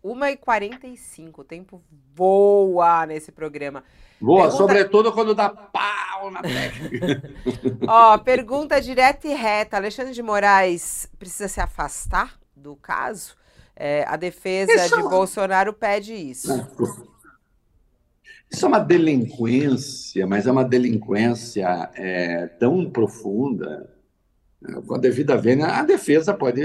[0.04, 1.82] 1h45, o tempo
[2.14, 3.84] voa nesse programa.
[4.20, 4.56] Boa, pergunta...
[4.56, 7.22] sobretudo quando dá pau na técnica.
[7.88, 9.76] Ó, pergunta direta e reta.
[9.76, 13.34] Alexandre de Moraes precisa se afastar do caso?
[13.74, 15.08] É, a defesa isso de é...
[15.08, 16.52] Bolsonaro pede isso.
[18.50, 23.96] Isso é uma delinquência, mas é uma delinquência é, tão profunda.
[24.86, 26.60] Com a devida vênia, a defesa pode,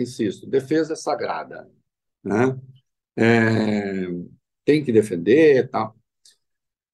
[0.00, 1.68] insisto, defesa é sagrada.
[2.24, 2.58] Né?
[3.16, 4.08] É,
[4.64, 5.95] tem que defender tal.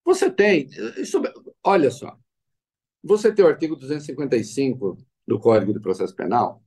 [0.05, 0.69] Você tem.
[0.97, 1.21] Isso,
[1.63, 2.17] olha só.
[3.03, 6.63] Você tem o artigo 255 do Código de Processo Penal,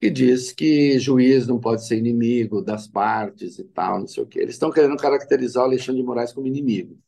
[0.00, 4.26] que diz que juiz não pode ser inimigo das partes e tal, não sei o
[4.26, 4.40] quê.
[4.40, 6.98] Eles estão querendo caracterizar o Alexandre de Moraes como inimigo.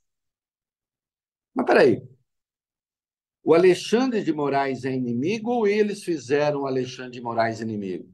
[1.54, 2.02] Mas peraí.
[3.44, 8.08] O Alexandre de Moraes é inimigo ou eles fizeram o Alexandre de Moraes inimigo?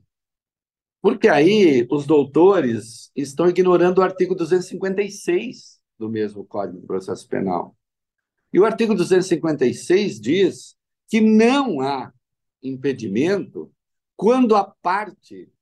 [1.00, 7.76] Porque aí os doutores estão ignorando o artigo 256 do mesmo Código de Processo Penal.
[8.52, 10.76] E o artigo 256 diz
[11.08, 12.12] que não há
[12.62, 13.72] impedimento
[14.16, 15.52] quando a parte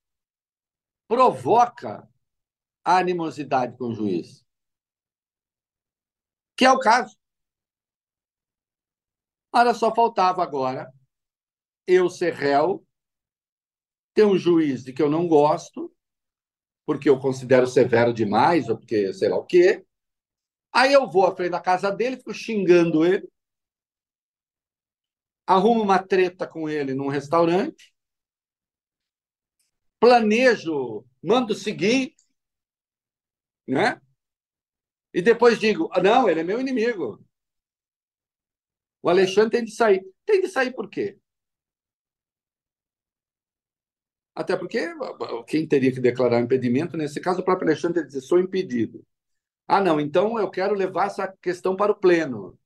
[1.08, 2.08] provoca
[2.84, 4.44] a animosidade com o juiz.
[6.56, 7.16] Que é o caso.
[9.52, 10.92] Ora, só faltava agora
[11.86, 12.84] eu ser réu,
[14.12, 15.94] ter um juiz de que eu não gosto,
[16.84, 19.85] porque eu considero severo demais, ou porque sei lá o quê.
[20.78, 23.26] Aí eu vou à frente da casa dele, fico xingando ele,
[25.46, 27.92] arrumo uma treta com ele num restaurante,
[30.00, 32.14] planejo, mando seguir,
[33.66, 34.00] né?
[35.12, 37.20] E depois digo, ah, não, ele é meu inimigo.
[39.02, 40.04] O Alexandre tem de sair.
[40.26, 41.18] Tem de sair por quê?
[44.34, 44.78] Até porque
[45.48, 49.04] quem teria que declarar impedimento, nesse caso, o próprio Alexandre dizer, sou impedido.
[49.68, 52.58] Ah, não, então eu quero levar essa questão para o pleno,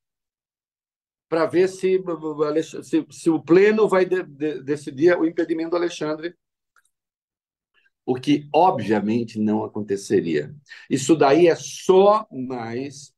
[1.29, 2.03] para ver se,
[2.83, 6.35] se, se, o pleno vai de, de, decidir o impedimento do Alexandre
[8.11, 10.53] o que obviamente não aconteceria.
[10.89, 13.15] Isso daí é só mais.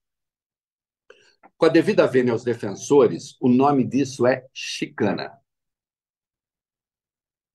[1.56, 5.32] Com a devida vênia aos defensores, o nome disso é chicana.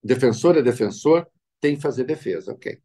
[0.02, 2.82] Defensor é defensor, tem que fazer defesa, ok.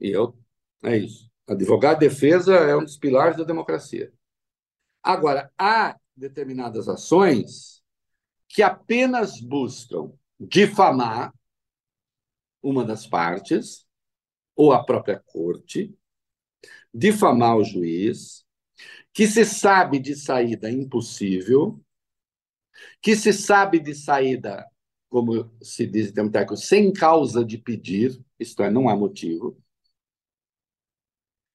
[0.00, 0.36] E eu,
[0.84, 1.31] é isso.
[1.48, 4.12] Advogado de defesa é um dos pilares da democracia.
[5.02, 7.82] Agora, há determinadas ações
[8.48, 11.32] que apenas buscam difamar
[12.62, 13.84] uma das partes,
[14.54, 15.92] ou a própria corte,
[16.94, 18.44] difamar o juiz,
[19.12, 21.82] que se sabe de saída impossível,
[23.00, 24.66] que se sabe de saída,
[25.08, 29.61] como se diz em termo técnico, sem causa de pedir, isto é, não há motivo.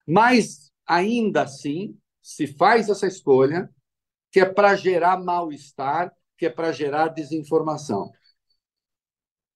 [0.08, 3.70] Mas, ainda assim, se faz essa escolha,
[4.32, 8.12] que é para gerar mal-estar, que é para gerar desinformação.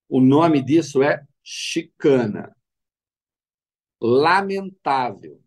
[0.09, 2.53] O nome disso é chicana.
[4.01, 5.41] Lamentável.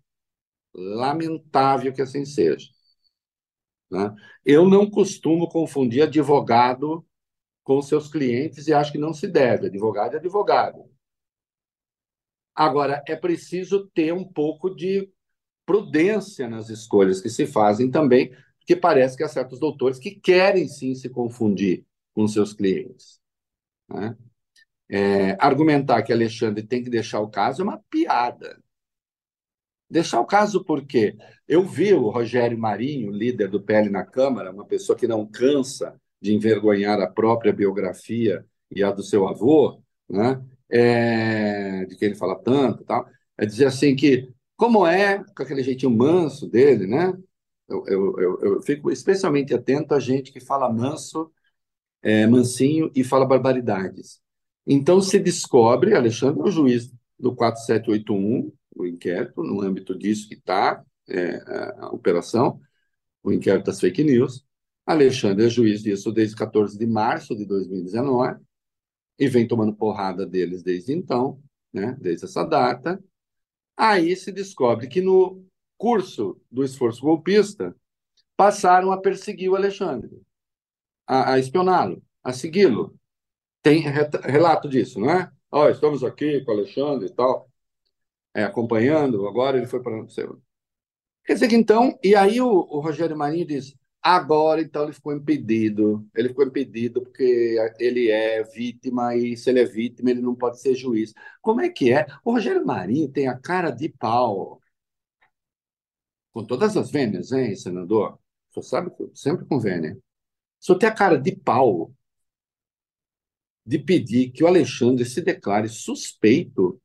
[0.75, 2.69] Lamentável que assim seja.
[3.91, 4.15] Né?
[4.45, 7.07] Eu não costumo confundir advogado
[7.63, 9.67] com seus clientes e acho que não se deve.
[9.67, 10.94] Advogado é advogado.
[12.55, 15.11] Agora, é preciso ter um pouco de
[15.67, 20.69] prudência nas escolhas que se fazem também, porque parece que há certos doutores que querem
[20.69, 21.85] sim se confundir
[22.15, 23.21] com seus clientes.
[23.89, 24.17] Né?
[24.89, 28.63] É, argumentar que Alexandre tem que deixar o caso é uma piada.
[29.91, 31.17] Deixar o caso por quê?
[31.47, 36.01] Eu vi o Rogério Marinho, líder do PL na Câmara, uma pessoa que não cansa
[36.21, 40.43] de envergonhar a própria biografia e a do seu avô, né?
[40.71, 43.07] É, de que ele fala tanto tal,
[43.37, 47.13] é dizer assim que, como é, com aquele jeitinho manso dele, né?
[47.69, 51.31] Eu, eu, eu, eu fico especialmente atento a gente que fala manso,
[52.03, 54.21] é, mansinho e fala barbaridades.
[54.67, 60.35] Então, se descobre, Alexandre é o juiz do 4781, o inquérito, no âmbito disso que
[60.35, 61.37] está é,
[61.79, 62.61] a operação,
[63.23, 64.45] o inquérito das fake news.
[64.87, 68.39] Alexandre é juiz disso desde 14 de março de 2019
[69.19, 71.41] e vem tomando porrada deles desde então,
[71.73, 73.03] né, desde essa data.
[73.77, 75.45] Aí se descobre que no
[75.77, 77.75] curso do esforço golpista
[78.37, 80.21] passaram a perseguir o Alexandre,
[81.07, 82.99] a, a espioná-lo, a segui-lo,
[83.63, 85.31] tem relato disso, não é?
[85.51, 87.49] Ó, oh, estamos aqui com o Alexandre e tal,
[88.35, 90.27] é, acompanhando, agora ele foi para não sei
[91.25, 95.15] Quer dizer que então, e aí o, o, Rogério Marinho diz, agora então ele ficou
[95.15, 100.35] impedido, ele ficou impedido porque ele é vítima e se ele é vítima ele não
[100.35, 101.15] pode ser juiz.
[101.41, 102.07] Como é que é?
[102.25, 104.61] O Rogério Marinho tem a cara de pau,
[106.33, 108.19] com todas as vênias, hein, senador?
[108.51, 109.99] Você sabe que sempre com vênia.
[110.61, 111.93] Só tem a cara de pau
[113.67, 116.81] de pedir que o Alexandre se declare suspeito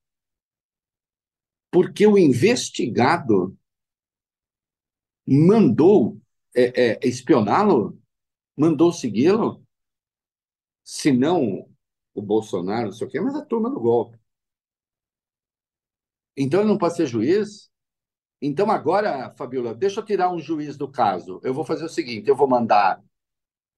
[1.72, 3.57] porque o investigado
[5.28, 6.20] mandou
[6.60, 7.99] é, é, espioná-lo,
[8.55, 9.66] mandou segui-lo,
[10.84, 11.70] se não
[12.14, 14.20] o Bolsonaro, não sei o quê, mas a turma do golpe.
[16.36, 17.70] Então ele não pode ser juiz?
[18.41, 21.39] Então agora, Fabiola, deixa eu tirar um juiz do caso.
[21.43, 23.01] Eu vou fazer o seguinte: eu vou mandar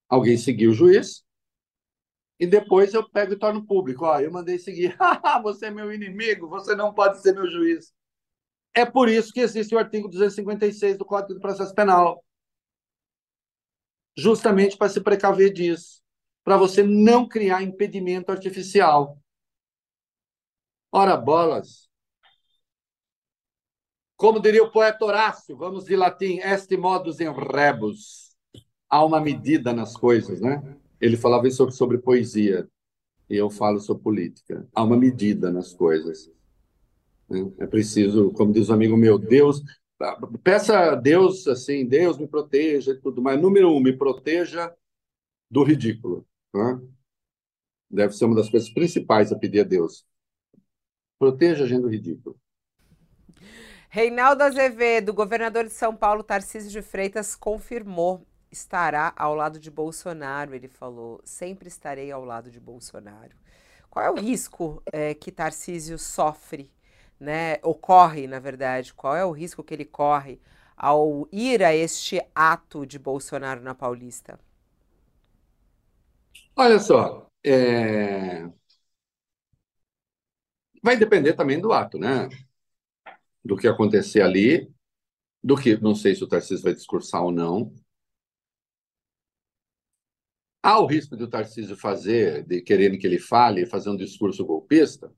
[0.07, 1.23] alguém seguir o juiz,
[2.39, 4.05] e depois eu pego e torno público.
[4.05, 4.97] Ó, eu mandei seguir.
[5.43, 7.93] você é meu inimigo, você não pode ser meu juiz.
[8.73, 12.23] É por isso que existe o artigo 256 do Código do Processo Penal.
[14.15, 16.01] Justamente para se precaver disso.
[16.43, 19.17] Para você não criar impedimento artificial.
[20.91, 21.89] Ora, bolas.
[24.17, 28.35] Como diria o poeta Horácio, vamos de latim, est modus in rebus.
[28.87, 30.61] Há uma medida nas coisas, né?
[30.99, 32.69] Ele falava isso sobre, sobre poesia,
[33.27, 34.67] e eu falo sobre política.
[34.75, 36.29] Há uma medida nas coisas.
[37.27, 37.51] Né?
[37.59, 39.63] É preciso, como diz um amigo meu, Deus,
[40.43, 43.39] peça a Deus assim, Deus me proteja e tudo mais.
[43.41, 44.73] Número um, me proteja
[45.49, 46.25] do ridículo.
[46.53, 46.81] Né?
[47.89, 50.05] Deve ser uma das coisas principais a pedir a Deus.
[51.19, 52.39] Proteja a gente do ridículo.
[53.89, 60.53] Reinaldo Azevedo, governador de São Paulo, Tarcísio de Freitas, confirmou estará ao lado de Bolsonaro.
[60.53, 63.35] Ele falou: sempre estarei ao lado de Bolsonaro.
[63.89, 66.71] Qual é o risco é, que Tarcísio sofre
[67.21, 70.39] né, ocorre, na verdade, qual é o risco que ele corre
[70.75, 74.39] ao ir a este ato de Bolsonaro na Paulista?
[76.55, 78.49] Olha só, é...
[80.83, 82.29] vai depender também do ato, né?
[83.43, 84.71] Do que acontecer ali,
[85.43, 87.73] do que não sei se o Tarcísio vai discursar ou não.
[90.63, 94.45] Há o risco de o Tarcísio fazer, de querendo que ele fale, fazer um discurso
[94.45, 95.11] golpista,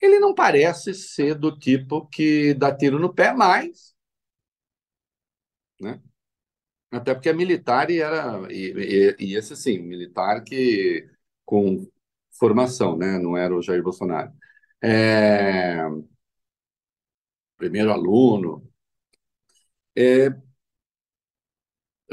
[0.00, 3.94] ele não parece ser do tipo que dá tiro no pé mais.
[5.80, 6.00] Né?
[6.90, 8.50] Até porque é militar e era.
[8.52, 11.08] E, e, e esse, sim, militar que
[11.44, 11.90] com
[12.32, 13.18] formação, né?
[13.18, 14.32] não era o Jair Bolsonaro.
[14.82, 15.78] É...
[17.56, 18.68] Primeiro aluno.
[19.96, 20.30] É...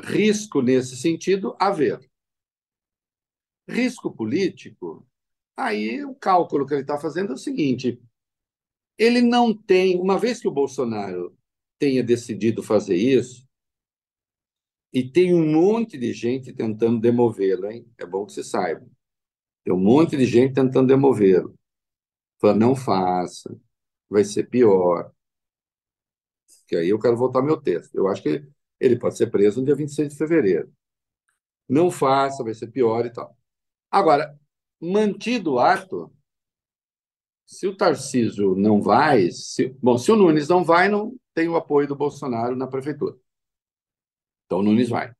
[0.03, 1.99] Risco nesse sentido, haver.
[3.67, 5.07] Risco político,
[5.57, 8.01] Aí o cálculo que ele está fazendo é o seguinte:
[8.97, 11.37] ele não tem, uma vez que o Bolsonaro
[11.79, 13.45] tenha decidido fazer isso,
[14.93, 17.85] e tem um monte de gente tentando demovê-lo, hein?
[17.97, 18.85] É bom que você saiba.
[19.63, 21.53] Tem um monte de gente tentando demovê-lo.
[22.39, 23.57] Fala, não faça,
[24.09, 25.11] vai ser pior.
[26.67, 27.93] Que aí eu quero voltar meu texto.
[27.95, 28.47] Eu acho que
[28.79, 30.71] ele pode ser preso no dia 26 de fevereiro.
[31.67, 33.35] Não faça, vai ser pior e tal.
[33.91, 34.39] Agora,
[34.79, 36.11] mantido o ato,
[37.45, 41.55] se o Tarcísio não vai, se, bom, se o Nunes não vai, não tem o
[41.55, 43.15] apoio do Bolsonaro na prefeitura.
[44.45, 45.13] Então o Nunes vai.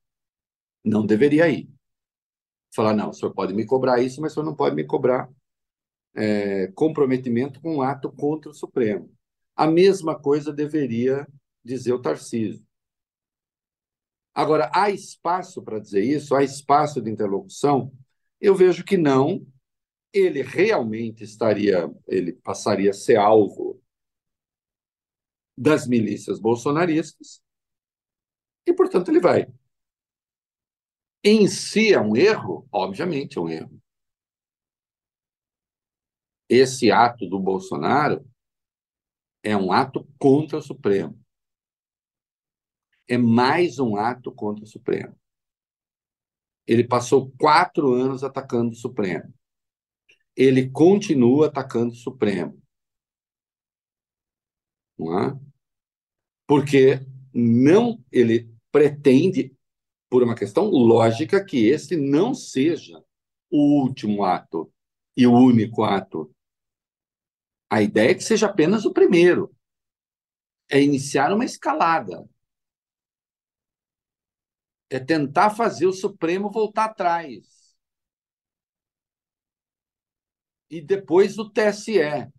[0.84, 1.70] Não deveria ir.
[2.74, 5.30] Falar, não, o senhor pode me cobrar isso, mas o senhor não pode me cobrar
[6.14, 9.10] é, comprometimento com um ato contra o Supremo.
[9.54, 11.26] A mesma coisa deveria
[11.64, 12.64] dizer o Tarcísio.
[14.34, 16.34] Agora, há espaço para dizer isso?
[16.34, 17.90] Há espaço de interlocução?
[18.40, 19.46] Eu vejo que não,
[20.12, 23.82] ele realmente estaria, ele passaria a ser alvo
[25.56, 27.42] das milícias bolsonaristas
[28.66, 29.46] e, portanto, ele vai.
[31.24, 32.68] Em si é um erro?
[32.70, 33.82] Obviamente é um erro.
[36.48, 38.24] Esse ato do Bolsonaro
[39.42, 41.18] é um ato contra o Supremo.
[43.08, 45.16] É mais um ato contra o Supremo.
[46.66, 49.32] Ele passou quatro anos atacando o Supremo
[50.36, 52.62] ele continua atacando o Supremo.
[54.98, 55.40] Não é?
[56.46, 57.00] Porque
[57.32, 59.54] não ele pretende,
[60.10, 63.02] por uma questão lógica, que esse não seja
[63.50, 64.70] o último ato
[65.16, 66.32] e o único ato.
[67.70, 69.54] A ideia é que seja apenas o primeiro.
[70.70, 72.28] É iniciar uma escalada.
[74.88, 77.56] É tentar fazer o Supremo voltar atrás
[80.70, 82.30] e depois o TSE.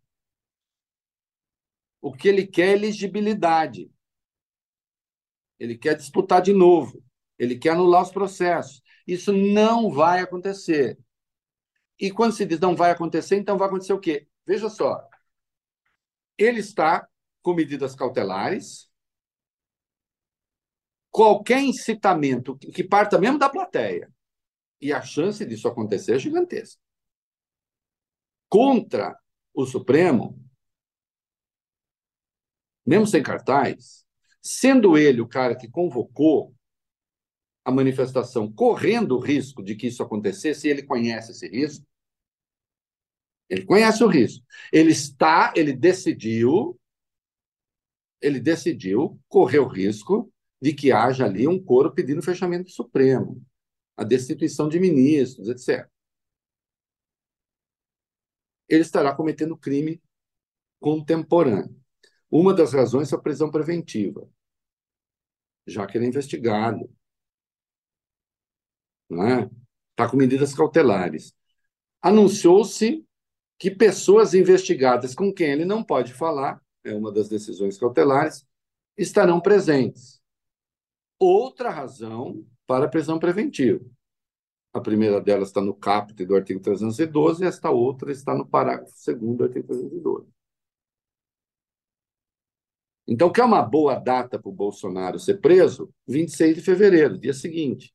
[2.01, 3.91] O que ele quer é elegibilidade.
[5.59, 7.03] Ele quer disputar de novo.
[7.37, 8.81] Ele quer anular os processos.
[9.05, 10.97] Isso não vai acontecer.
[11.99, 14.27] E quando se diz não vai acontecer, então vai acontecer o quê?
[14.45, 15.07] Veja só.
[16.37, 17.07] Ele está
[17.41, 18.86] com medidas cautelares.
[21.11, 24.11] Qualquer incitamento que parta mesmo da plateia,
[24.79, 26.79] e a chance disso acontecer é gigantesca
[28.49, 29.17] contra
[29.53, 30.39] o Supremo,
[32.85, 34.05] mesmo sem cartaz,
[34.41, 36.55] sendo ele o cara que convocou
[37.65, 41.85] a manifestação, correndo o risco de que isso acontecesse, ele conhece esse risco.
[43.49, 44.45] Ele conhece o risco.
[44.71, 46.79] Ele está, ele decidiu,
[48.21, 50.31] ele decidiu correr o risco
[50.61, 53.41] de que haja ali um coro pedindo fechamento do Supremo.
[53.95, 55.89] a destituição de ministros, etc.
[58.69, 60.01] Ele estará cometendo crime
[60.79, 61.75] contemporâneo.
[62.29, 64.29] Uma das razões é a prisão preventiva,
[65.65, 66.89] já que ele é investigado.
[69.09, 69.49] Não é?
[69.91, 71.33] Está com medidas cautelares.
[72.01, 73.05] Anunciou-se
[73.57, 78.45] que pessoas investigadas com quem ele não pode falar, é uma das decisões cautelares,
[78.95, 80.16] estarão presentes.
[81.19, 83.83] Outra razão para a prisão preventiva.
[84.73, 88.93] A primeira delas está no caput do artigo 312 e esta outra está no parágrafo
[89.05, 90.27] 2 do artigo 312.
[93.07, 95.89] Então, que é uma boa data para o Bolsonaro ser preso?
[96.07, 97.93] 26 de fevereiro, dia seguinte.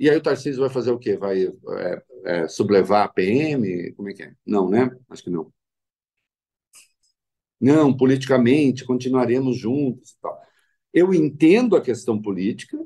[0.00, 1.16] E aí o Tarcísio vai fazer o quê?
[1.16, 3.92] Vai é, é, sublevar a PM?
[3.94, 4.32] Como é que é?
[4.46, 4.90] Não, né?
[5.08, 5.52] Acho que não.
[7.60, 10.16] Não, politicamente, continuaremos juntos.
[10.20, 10.40] Tal.
[10.92, 12.78] Eu entendo a questão política,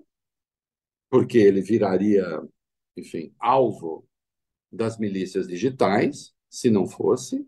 [1.11, 2.25] porque ele viraria,
[2.97, 4.07] enfim, alvo
[4.71, 7.47] das milícias digitais, se não fosse.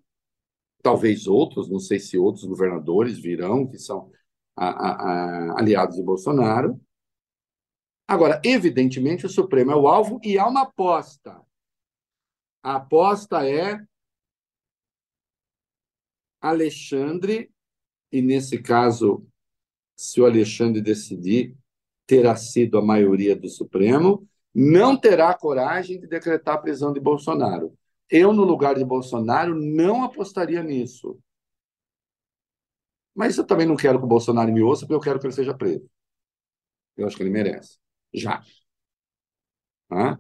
[0.82, 4.10] Talvez outros, não sei se outros governadores virão, que são
[4.54, 6.78] a, a, a, aliados de Bolsonaro.
[8.06, 11.40] Agora, evidentemente, o Supremo é o alvo e há uma aposta.
[12.62, 13.82] A aposta é
[16.48, 17.50] Alexandre,
[18.12, 19.26] e nesse caso,
[19.96, 21.56] se o Alexandre decidir,
[22.06, 27.76] terá sido a maioria do Supremo, não terá coragem de decretar a prisão de Bolsonaro.
[28.10, 31.18] Eu, no lugar de Bolsonaro, não apostaria nisso.
[33.14, 35.32] Mas eu também não quero que o Bolsonaro me ouça, porque eu quero que ele
[35.32, 35.88] seja preso.
[36.96, 37.78] Eu acho que ele merece.
[38.12, 38.42] Já.
[39.88, 40.18] Tá?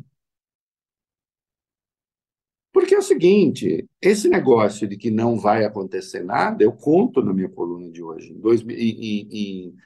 [2.74, 7.32] Porque é o seguinte, esse negócio de que não vai acontecer nada, eu conto na
[7.32, 8.32] minha coluna de hoje.
[8.32, 9.76] Em, dois, em, em,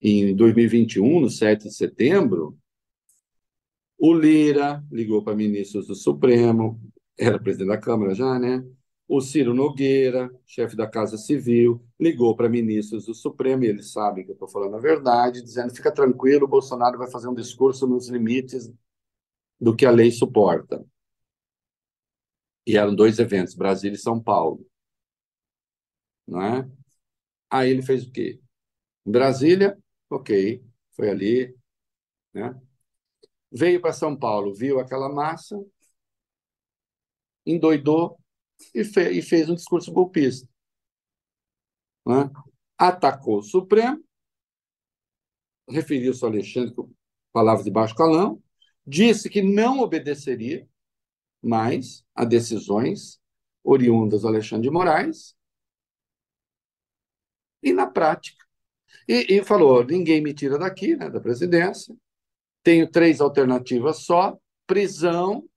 [0.00, 2.56] em 2021, no 7 de setembro,
[3.98, 6.80] o Lira ligou para ministros do Supremo,
[7.18, 8.64] era presidente da Câmara já, né?
[9.08, 14.24] O Ciro Nogueira, chefe da Casa Civil, ligou para ministros do Supremo, e eles sabem
[14.24, 17.84] que eu estou falando a verdade, dizendo: fica tranquilo, o Bolsonaro vai fazer um discurso
[17.84, 18.72] nos limites
[19.60, 20.86] do que a lei suporta.
[22.68, 24.68] E eram dois eventos, Brasília e São Paulo.
[26.26, 26.70] Não é?
[27.48, 28.38] Aí ele fez o quê?
[29.06, 29.78] Brasília,
[30.10, 30.62] ok,
[30.94, 31.56] foi ali,
[32.34, 32.54] né?
[33.50, 35.56] Veio para São Paulo, viu aquela massa,
[37.46, 38.20] endoidou
[38.74, 40.46] e, fe e fez um discurso golpista.
[42.06, 42.30] Né?
[42.76, 44.04] Atacou o Supremo,
[45.70, 46.92] referiu-se ao Alexandre com
[47.32, 48.42] palavras de baixo calão,
[48.86, 50.68] disse que não obedeceria
[51.42, 53.20] mais a decisões
[53.62, 55.36] oriundas do Alexandre de Moraes,
[57.62, 58.44] e na prática.
[59.06, 61.94] E, e falou: ninguém me tira daqui, né, da presidência.
[62.62, 65.48] Tenho três alternativas só: prisão,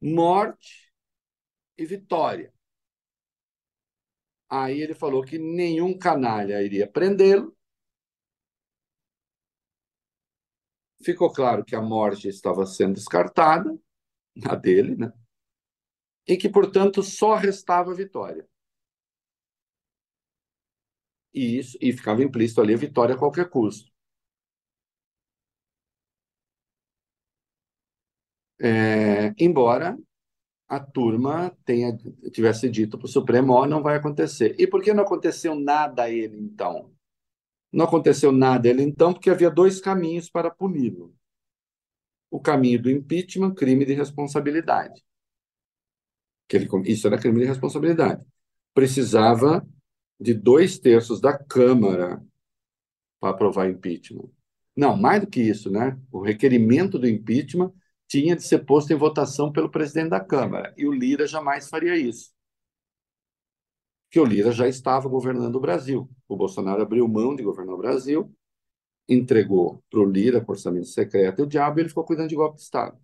[0.00, 0.92] morte
[1.78, 2.52] e vitória.
[4.48, 7.56] Aí ele falou que nenhum canalha iria prendê-lo.
[11.02, 13.78] Ficou claro que a morte estava sendo descartada
[14.48, 15.12] a dele, né?
[16.26, 18.48] E que, portanto, só restava a vitória.
[21.34, 23.90] E, isso, e ficava implícito ali a vitória a qualquer custo.
[28.62, 29.98] É, embora
[30.68, 31.96] a turma tenha,
[32.32, 34.56] tivesse dito para o Supremo, não vai acontecer.
[34.58, 36.92] E por que não aconteceu nada a ele, então?
[37.72, 41.14] Não aconteceu nada a ele, então, porque havia dois caminhos para puni-lo
[42.30, 45.02] o caminho do impeachment, crime de responsabilidade.
[46.48, 48.24] Que ele, isso era crime de responsabilidade.
[48.72, 49.66] Precisava
[50.18, 52.22] de dois terços da Câmara
[53.18, 54.30] para aprovar impeachment.
[54.76, 55.98] Não, mais do que isso, né?
[56.10, 57.72] O requerimento do impeachment
[58.06, 60.72] tinha de ser posto em votação pelo presidente da Câmara.
[60.76, 62.32] E o Lira jamais faria isso.
[64.06, 66.10] Porque o Lira já estava governando o Brasil.
[66.28, 68.34] O Bolsonaro abriu mão de governar o Brasil
[69.10, 72.56] entregou para o Lira, por orçamento secreto, e o diabo ele ficou cuidando de golpe
[72.56, 72.96] de Estado.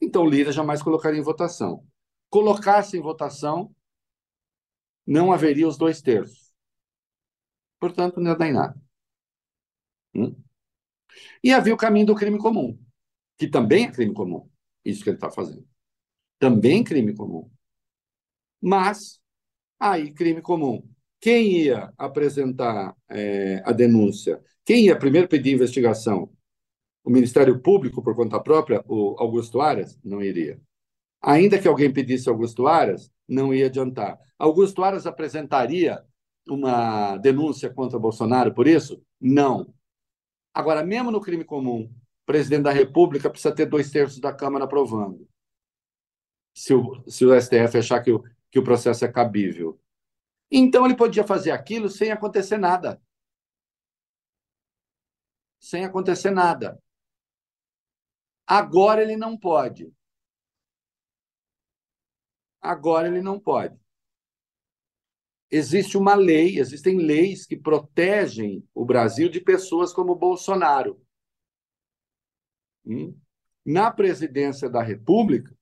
[0.00, 1.84] Então o Lira jamais colocaria em votação.
[2.30, 3.74] Colocasse em votação,
[5.04, 6.54] não haveria os dois terços.
[7.80, 8.80] Portanto, não ia dar em nada.
[10.14, 10.36] Hum?
[11.42, 12.78] E havia o caminho do crime comum,
[13.36, 14.48] que também é crime comum,
[14.84, 15.66] isso que ele está fazendo.
[16.38, 17.50] Também crime comum.
[18.60, 19.20] Mas,
[19.80, 20.88] aí, crime comum.
[21.20, 26.30] Quem ia apresentar é, a denúncia quem ia primeiro pedir investigação?
[27.02, 29.98] O Ministério Público, por conta própria, o Augusto Aras?
[30.04, 30.60] Não iria.
[31.22, 34.18] Ainda que alguém pedisse Augusto Aras, não ia adiantar.
[34.38, 36.04] Augusto Aras apresentaria
[36.46, 39.02] uma denúncia contra Bolsonaro por isso?
[39.18, 39.72] Não.
[40.52, 44.66] Agora, mesmo no crime comum, o presidente da República precisa ter dois terços da Câmara
[44.66, 45.26] aprovando.
[46.54, 49.80] Se o, se o STF achar que o, que o processo é cabível.
[50.50, 53.00] Então, ele podia fazer aquilo sem acontecer nada.
[55.58, 56.80] Sem acontecer nada.
[58.46, 59.92] Agora ele não pode.
[62.60, 63.78] Agora ele não pode.
[65.50, 71.00] Existe uma lei, existem leis que protegem o Brasil de pessoas como Bolsonaro.
[72.84, 73.18] Hum?
[73.64, 75.56] Na presidência da República,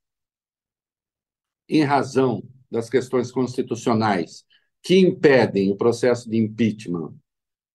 [1.68, 4.44] em razão das questões constitucionais
[4.82, 7.14] que impedem o processo de impeachment,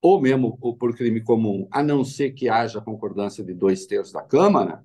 [0.02, 4.24] ou mesmo por crime comum, a não ser que haja concordância de dois terços da
[4.24, 4.84] Câmara,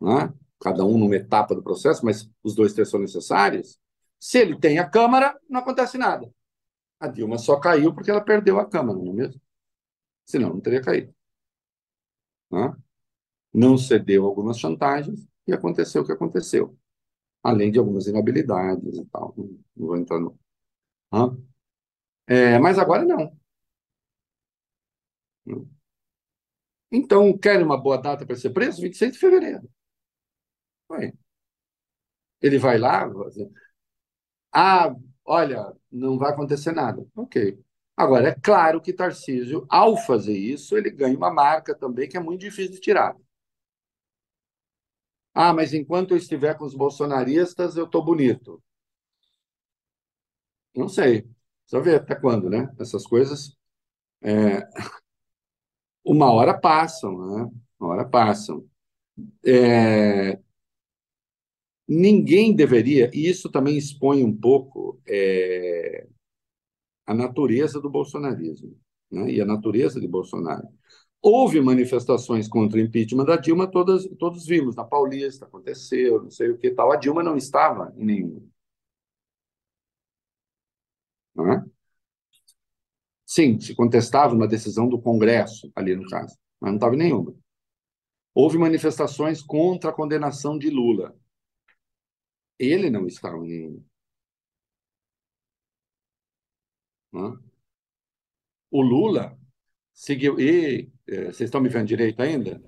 [0.00, 0.32] né?
[0.60, 3.78] cada um numa etapa do processo, mas os dois terços são necessários.
[4.18, 6.32] Se ele tem a Câmara, não acontece nada.
[6.98, 9.40] A Dilma só caiu porque ela perdeu a Câmara, não é mesmo?
[10.24, 11.12] Senão não teria caído.
[12.50, 12.76] Né?
[13.52, 16.76] Não cedeu algumas chantagens e aconteceu o que aconteceu.
[17.42, 19.34] Além de algumas inabilidades e tal.
[19.36, 20.38] Não vou entrar no.
[22.26, 23.36] É, mas agora não.
[26.92, 28.80] Então, querem uma boa data para ser preso?
[28.82, 29.68] 26 de fevereiro.
[32.42, 33.06] Ele vai lá,
[34.52, 37.04] ah, olha, não vai acontecer nada.
[37.16, 37.58] Ok.
[37.96, 42.20] Agora, é claro que Tarcísio, ao fazer isso, ele ganha uma marca também que é
[42.20, 43.14] muito difícil de tirar.
[45.34, 48.62] Ah, mas enquanto eu estiver com os bolsonaristas, eu estou bonito.
[50.74, 51.26] Não sei.
[51.66, 52.68] Só ver até quando, né?
[52.78, 53.56] Essas coisas.
[54.22, 54.60] É...
[56.04, 57.50] Uma hora passam, né?
[57.78, 58.64] Uma hora passam.
[59.44, 60.38] É
[61.92, 66.06] ninguém deveria, e isso também expõe um pouco é,
[67.06, 68.76] a natureza do bolsonarismo
[69.10, 70.66] né, e a natureza de Bolsonaro.
[71.20, 76.50] Houve manifestações contra o impeachment da Dilma, todas, todos vimos, na Paulista aconteceu, não sei
[76.50, 76.90] o que tal.
[76.92, 78.42] A Dilma não estava em nenhuma.
[81.34, 81.64] Não é?
[83.34, 87.34] Sim, se contestava uma decisão do Congresso, ali no caso, mas não estava em nenhuma.
[88.34, 91.16] Houve manifestações contra a condenação de Lula.
[92.58, 93.82] Ele não está em.
[98.70, 99.38] O Lula
[99.94, 100.38] seguiu.
[100.38, 102.62] E é, vocês estão me vendo direito ainda?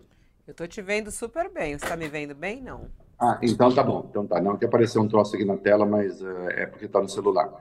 [0.46, 1.78] Eu estou te vendo super bem.
[1.78, 2.62] Você está me vendo bem?
[2.62, 2.90] Não.
[3.20, 4.06] Ah, então tá bom.
[4.08, 4.40] Então tá.
[4.40, 7.52] Não que apareceu um troço aqui na tela, mas é, é porque está no celular.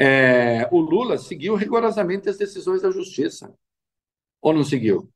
[0.00, 3.52] É, o Lula seguiu rigorosamente as decisões da justiça.
[4.40, 5.12] Ou não seguiu?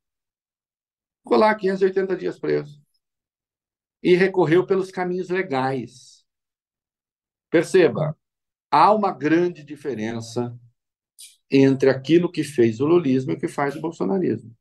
[1.23, 2.83] Ficou lá 580 dias preso.
[4.01, 6.25] E recorreu pelos caminhos legais.
[7.49, 8.17] Perceba,
[8.69, 10.59] há uma grande diferença
[11.49, 14.53] entre aquilo que fez o lulismo e o que faz o bolsonarismo.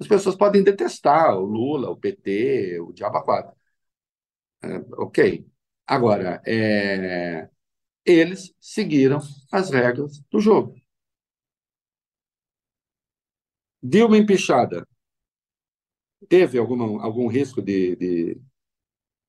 [0.00, 3.56] As pessoas podem detestar o Lula, o PT, o Diabo 4.
[4.62, 5.46] É, ok.
[5.86, 7.48] Agora, é,
[8.08, 9.18] eles seguiram
[9.52, 10.74] as regras do jogo.
[13.82, 14.88] Dilma empichada.
[16.28, 18.40] Teve alguma, algum risco de, de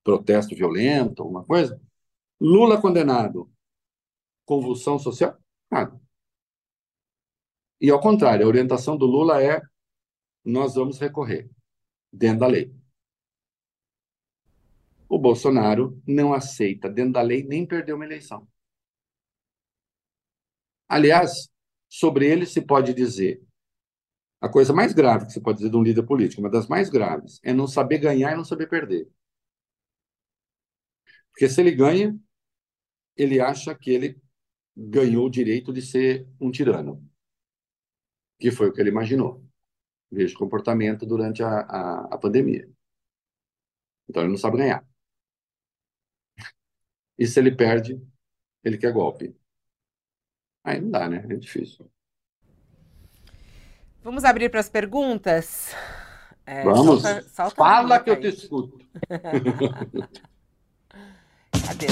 [0.02, 1.80] protesto violento, alguma coisa?
[2.40, 3.52] Lula condenado.
[4.44, 5.38] Convulsão social?
[5.70, 6.00] Nada.
[7.80, 9.60] E ao contrário, a orientação do Lula é:
[10.44, 11.48] nós vamos recorrer
[12.12, 12.74] dentro da lei.
[15.08, 18.48] O Bolsonaro não aceita dentro da lei nem perder uma eleição.
[20.90, 21.48] Aliás,
[21.88, 23.40] sobre ele se pode dizer
[24.40, 26.90] a coisa mais grave que se pode dizer de um líder político, uma das mais
[26.90, 29.08] graves, é não saber ganhar e não saber perder.
[31.32, 32.16] Porque se ele ganha,
[33.16, 34.20] ele acha que ele
[34.76, 37.04] ganhou o direito de ser um tirano,
[38.40, 39.44] que foi o que ele imaginou.
[40.10, 42.68] Veja o comportamento durante a, a, a pandemia.
[44.08, 44.86] Então ele não sabe ganhar.
[47.18, 48.00] E se ele perde,
[48.64, 49.34] ele quer golpe.
[50.64, 51.24] Aí não dá, né?
[51.28, 51.90] É difícil.
[54.02, 55.74] Vamos abrir para as perguntas?
[56.46, 57.02] É, Vamos.
[57.02, 58.78] Solta, solta Fala que eu te escuto.
[61.66, 61.86] Cadê?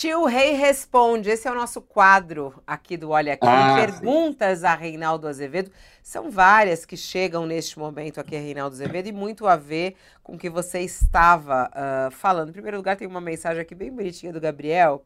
[0.00, 3.46] Tio Rei Responde, esse é o nosso quadro aqui do Olha Aqui.
[3.46, 4.64] Ah, Perguntas sim.
[4.64, 5.70] a Reinaldo Azevedo.
[6.02, 10.36] São várias que chegam neste momento aqui a Reinaldo Azevedo e muito a ver com
[10.36, 12.48] o que você estava uh, falando.
[12.48, 15.04] Em primeiro lugar, tem uma mensagem aqui bem bonitinha do Gabriel.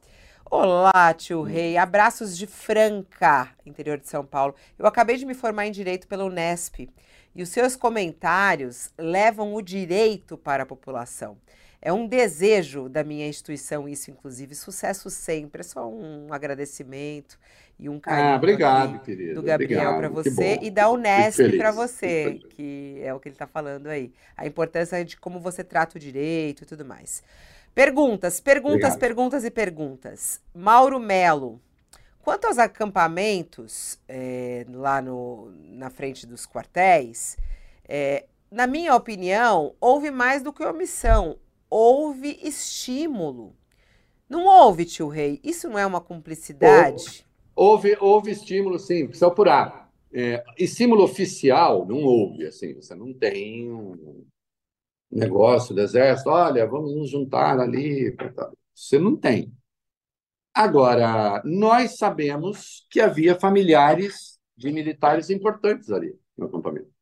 [0.48, 1.76] Olá, tio Rei.
[1.76, 4.54] Abraços de Franca, interior de São Paulo.
[4.78, 6.88] Eu acabei de me formar em Direito pela Unesp
[7.34, 11.36] e os seus comentários levam o direito para a população.
[11.84, 14.54] É um desejo da minha instituição isso, inclusive.
[14.54, 15.60] Sucesso sempre.
[15.60, 17.38] É só um agradecimento
[17.78, 19.34] e um carinho ah, obrigado, querido.
[19.34, 23.46] do Gabriel para você e da Unesp para você, que é o que ele está
[23.46, 24.10] falando aí.
[24.34, 27.22] A importância de como você trata o direito e tudo mais.
[27.74, 28.98] Perguntas, perguntas, obrigado.
[29.00, 30.40] perguntas e perguntas.
[30.54, 31.60] Mauro Melo.
[32.22, 37.36] Quanto aos acampamentos é, lá no, na frente dos quartéis,
[37.86, 41.36] é, na minha opinião, houve mais do que omissão,
[41.68, 43.54] houve estímulo.
[44.28, 45.40] Não houve, tio Rei?
[45.44, 47.24] Isso não é uma cumplicidade?
[47.54, 49.92] Houve, houve estímulo, sim, precisa apurar.
[50.12, 54.24] É, estímulo oficial não houve, assim, você não tem um
[55.10, 58.16] negócio do exército, olha, vamos nos juntar ali.
[58.74, 59.52] Você não tem.
[60.52, 66.92] Agora, nós sabemos que havia familiares de militares importantes ali no acampamento.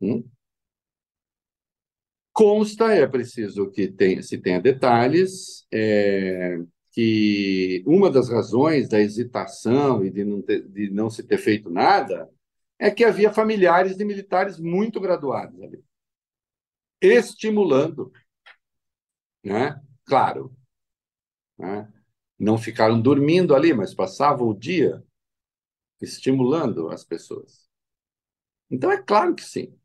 [0.00, 0.24] Hum?
[2.40, 6.56] Consta, é preciso que tenha, se tenha detalhes, é,
[6.90, 11.68] que uma das razões da hesitação e de não, ter, de não se ter feito
[11.68, 12.30] nada
[12.78, 15.84] é que havia familiares de militares muito graduados ali,
[16.98, 18.10] estimulando,
[19.44, 19.78] né?
[20.06, 20.56] Claro,
[21.58, 21.92] né?
[22.38, 25.04] Não ficaram dormindo ali, mas passavam o dia
[26.00, 27.68] estimulando as pessoas.
[28.70, 29.78] Então, é claro que sim.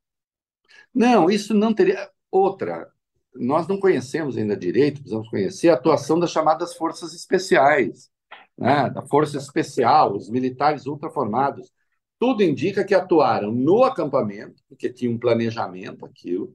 [0.94, 2.15] Não, isso não teria.
[2.36, 2.92] Outra,
[3.34, 8.12] nós não conhecemos ainda direito, precisamos conhecer a atuação das chamadas forças especiais,
[8.58, 8.90] né?
[8.90, 11.72] da Força Especial, os militares ultraformados.
[12.20, 16.54] Tudo indica que atuaram no acampamento, porque tinha um planejamento aquilo.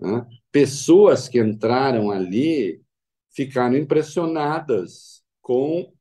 [0.00, 0.26] Né?
[0.50, 2.82] Pessoas que entraram ali
[3.34, 5.92] ficaram impressionadas com,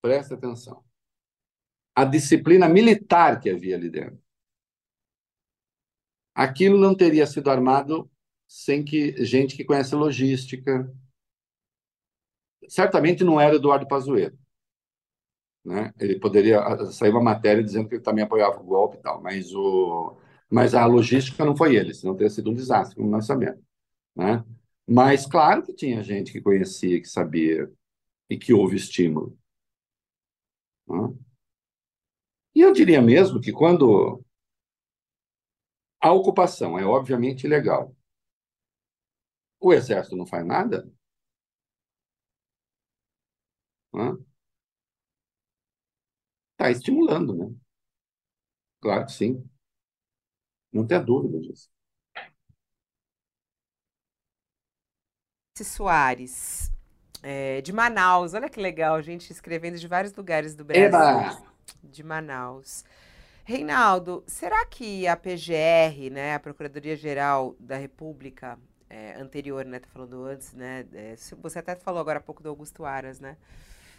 [0.00, 0.84] presta atenção,
[1.96, 4.24] a disciplina militar que havia ali dentro.
[6.36, 8.10] Aquilo não teria sido armado
[8.46, 10.94] sem que gente que conhece logística.
[12.68, 14.38] Certamente não era Eduardo Pazuello.
[15.64, 15.94] Né?
[15.98, 16.60] Ele poderia
[16.92, 20.14] sair uma matéria dizendo que ele também apoiava o golpe e tal, mas, o,
[20.50, 23.64] mas a logística não foi ele, senão teria sido um desastre, como nós sabemos.
[24.14, 24.44] Né?
[24.86, 27.72] Mas claro que tinha gente que conhecia, que sabia
[28.28, 29.36] e que houve estímulo.
[32.54, 34.22] E eu diria mesmo que quando
[36.00, 37.94] a ocupação é obviamente ilegal,
[39.60, 40.88] o exército não faz nada?
[46.52, 47.54] Está estimulando, né?
[48.80, 49.48] Claro que sim.
[50.72, 51.70] Não tem dúvida disso.
[55.58, 56.70] Soares,
[57.22, 58.34] é, de Manaus.
[58.34, 60.86] Olha que legal, gente escrevendo de vários lugares do Brasil.
[60.86, 61.42] Eba!
[61.82, 62.84] De Manaus.
[63.48, 68.58] Reinaldo, será que a PGR, né, a Procuradoria-Geral da República,
[68.90, 72.84] é, anterior, né, falando antes, né, é, você até falou agora há pouco do Augusto
[72.84, 73.36] Aras, né,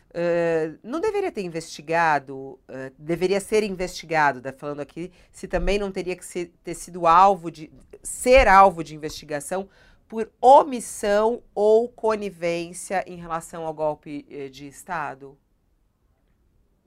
[0.09, 2.59] uh, não deveria ter investigado, uh,
[2.99, 7.49] deveria ser investigado, tá falando aqui, se também não teria que ser, ter sido alvo
[7.49, 7.71] de,
[8.03, 9.69] ser alvo de investigação
[10.09, 15.37] por omissão ou conivência em relação ao golpe eh, de Estado?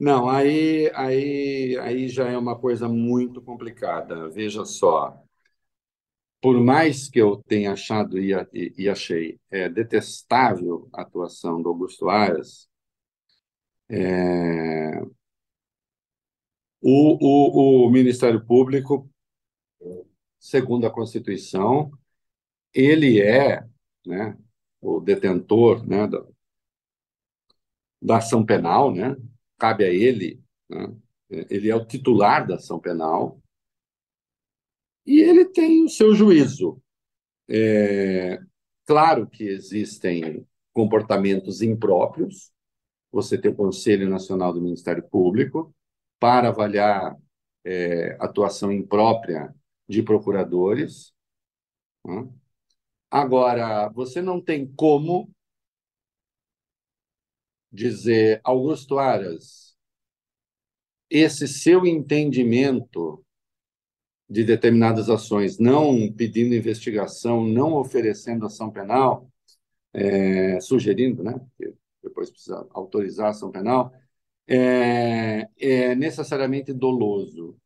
[0.01, 4.29] Não, aí, aí, aí já é uma coisa muito complicada.
[4.29, 5.23] Veja só,
[6.41, 11.69] por mais que eu tenha achado e, e, e achei é, detestável a atuação do
[11.69, 12.67] Augusto Aras,
[13.89, 15.01] é,
[16.81, 19.09] o, o, o Ministério Público,
[20.39, 21.91] segundo a Constituição,
[22.73, 23.65] ele é
[24.05, 24.37] né,
[24.81, 26.23] o detentor né, da,
[28.01, 29.15] da ação penal, né?
[29.61, 30.91] Cabe a ele, né?
[31.29, 33.39] ele é o titular da ação penal,
[35.05, 36.81] e ele tem o seu juízo.
[37.47, 38.39] É,
[38.87, 42.51] claro que existem comportamentos impróprios,
[43.11, 45.71] você tem o Conselho Nacional do Ministério Público
[46.19, 47.15] para avaliar
[47.63, 49.53] é, atuação imprópria
[49.87, 51.13] de procuradores.
[52.03, 52.27] Né?
[53.11, 55.29] Agora, você não tem como
[57.71, 59.75] dizer, Augusto Aras,
[61.09, 63.23] esse seu entendimento
[64.29, 69.29] de determinadas ações, não pedindo investigação, não oferecendo ação penal,
[69.93, 73.93] é, sugerindo, né, que depois precisa autorizar a ação penal,
[74.47, 77.57] é, é necessariamente doloso.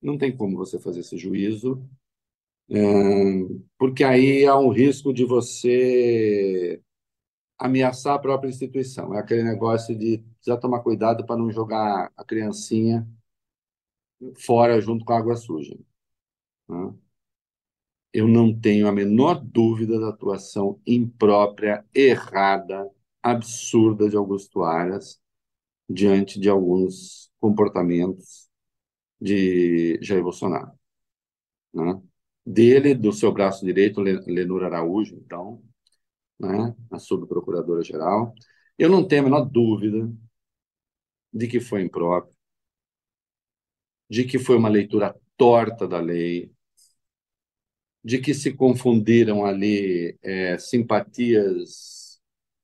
[0.00, 1.86] Não tem como você fazer esse juízo,
[3.78, 6.80] porque aí há um risco de você
[7.64, 9.14] ameaçar a própria instituição.
[9.14, 13.06] É aquele negócio de precisar tomar cuidado para não jogar a criancinha
[14.36, 15.76] fora junto com a água suja.
[16.68, 16.94] Né?
[18.12, 22.90] eu não tenho a menor dúvida da atuação imprópria, errada,
[23.22, 25.20] absurda de Augusto Aras
[25.88, 28.50] diante de alguns comportamentos
[29.20, 30.72] de Jair Bolsonaro.
[31.72, 32.02] Né?
[32.44, 35.62] Dele, do seu braço direito, Lenura Araújo, então,
[36.38, 36.74] né?
[36.90, 38.34] a subprocuradora-geral.
[38.78, 40.10] Eu não tenho a menor dúvida
[41.32, 42.36] de que foi impróprio,
[44.08, 46.52] de que foi uma leitura torta da lei,
[48.04, 52.20] de que se confundiram ali é, simpatias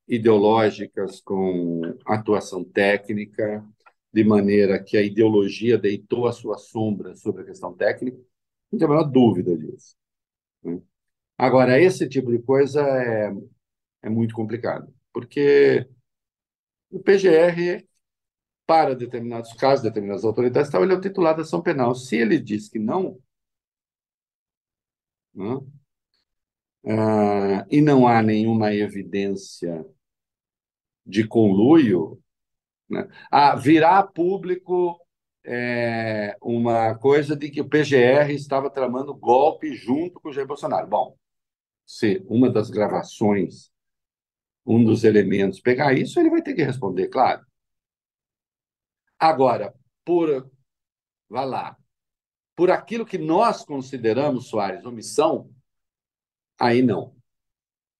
[0.07, 3.65] ideológicas com atuação técnica,
[4.11, 8.17] de maneira que a ideologia deitou a sua sombra sobre a questão técnica.
[8.71, 9.95] Não tem a menor dúvida disso.
[10.63, 10.81] Né?
[11.37, 13.31] Agora, esse tipo de coisa é,
[14.01, 15.87] é muito complicado, porque
[16.91, 17.85] o PGR,
[18.65, 21.95] para determinados casos, determinadas autoridades, ele é o titular da ação penal.
[21.95, 23.19] Se ele diz que não,
[25.33, 25.59] né?
[26.85, 29.85] Ah, e não há nenhuma evidência
[31.05, 32.21] de conluio,
[32.89, 33.07] né?
[33.31, 34.99] ah, virá público
[35.45, 40.87] é, uma coisa de que o PGR estava tramando golpe junto com o Jair Bolsonaro.
[40.87, 41.17] Bom,
[41.85, 43.71] se uma das gravações,
[44.65, 47.45] um dos elementos pegar isso, ele vai ter que responder, claro.
[49.17, 49.73] Agora,
[50.05, 50.49] por,
[51.29, 51.77] vá lá,
[52.55, 55.53] por aquilo que nós consideramos, Soares, omissão,
[56.59, 57.15] aí não.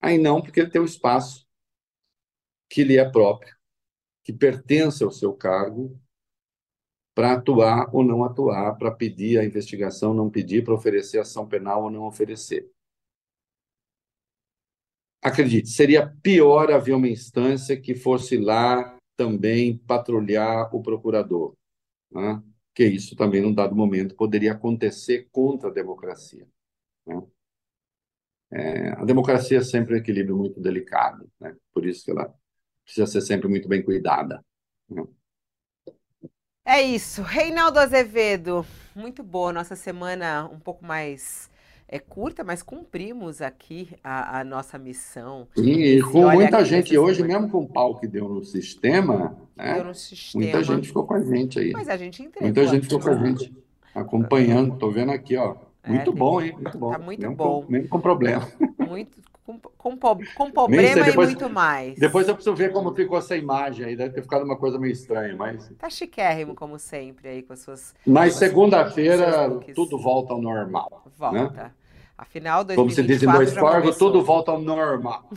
[0.01, 1.47] Aí não, porque ele tem um espaço
[2.69, 3.55] que lhe é próprio,
[4.23, 5.99] que pertence ao seu cargo,
[7.13, 11.83] para atuar ou não atuar, para pedir a investigação, não pedir, para oferecer ação penal
[11.83, 12.71] ou não oferecer.
[15.29, 21.55] Acredite, seria pior haver uma instância que fosse lá também patrulhar o procurador.
[22.11, 22.41] Né?
[22.79, 26.47] que isso também, num dado momento, poderia acontecer contra a democracia.
[27.05, 27.21] Né?
[28.51, 31.57] É, a democracia é sempre um equilíbrio muito delicado, né?
[31.73, 32.33] por isso que ela
[32.85, 34.41] precisa ser sempre muito bem cuidada.
[34.89, 35.03] Né?
[36.63, 37.21] É isso.
[37.21, 38.65] Reinaldo Azevedo,
[38.95, 41.51] muito boa nossa semana um pouco mais
[41.91, 45.47] é curta, mas cumprimos aqui a, a nossa missão.
[45.57, 47.39] E com muita gente hoje, semana.
[47.39, 49.73] mesmo com o pau que deu no sistema, né?
[49.73, 51.71] deu no sistema, muita gente ficou com a gente aí.
[51.71, 52.43] Mas a gente entendeu.
[52.43, 53.51] Muita gente ficou com a gente
[53.95, 54.75] acompanhando.
[54.75, 55.55] Estou vendo aqui, ó.
[55.81, 56.53] É, muito é, bom, hein?
[56.53, 56.91] Muito bom.
[56.91, 57.63] Tá muito mesmo bom.
[57.63, 58.47] Com, mesmo com problema.
[58.77, 61.97] Muito, com, com, com problema depois, e muito mais.
[61.97, 63.95] Depois eu preciso ver como ficou essa imagem aí.
[63.95, 65.71] Deve ter ficado uma coisa meio estranha, mas...
[65.79, 67.95] Tá chiquérrimo, como sempre, aí com as suas...
[68.05, 71.03] Mas segunda-feira tudo volta ao normal.
[71.03, 71.11] Né?
[71.17, 71.63] Volta.
[71.63, 71.71] Né?
[72.19, 75.29] Afinal, 2024 Como se diz em dois corvos, tudo volta ao normal.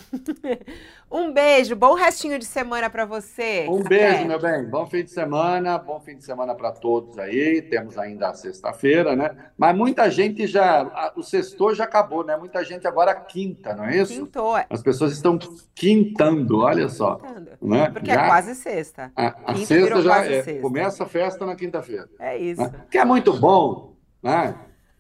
[1.09, 3.69] um beijo, bom restinho de semana para você.
[3.71, 3.89] Um Até.
[3.89, 4.65] beijo, meu bem.
[4.65, 7.63] Bom fim de semana, bom fim de semana para todos aí.
[7.63, 9.31] Temos ainda a sexta-feira, né?
[9.57, 11.13] Mas muita gente já.
[11.15, 12.37] O sexto já acabou, né?
[12.37, 14.15] Muita gente agora quinta, não é isso?
[14.15, 14.59] Quintou.
[14.59, 14.67] É.
[14.69, 15.39] As pessoas estão
[15.77, 17.15] quintando, olha só.
[17.15, 17.51] Quintando.
[17.63, 17.91] Né?
[17.91, 19.13] Porque é já, é quase sexta.
[19.15, 20.61] A, a sexta já é, sexta.
[20.61, 22.09] começa a festa na quinta-feira.
[22.19, 22.61] É isso.
[22.61, 22.73] Né?
[22.91, 24.57] Que é muito bom, né?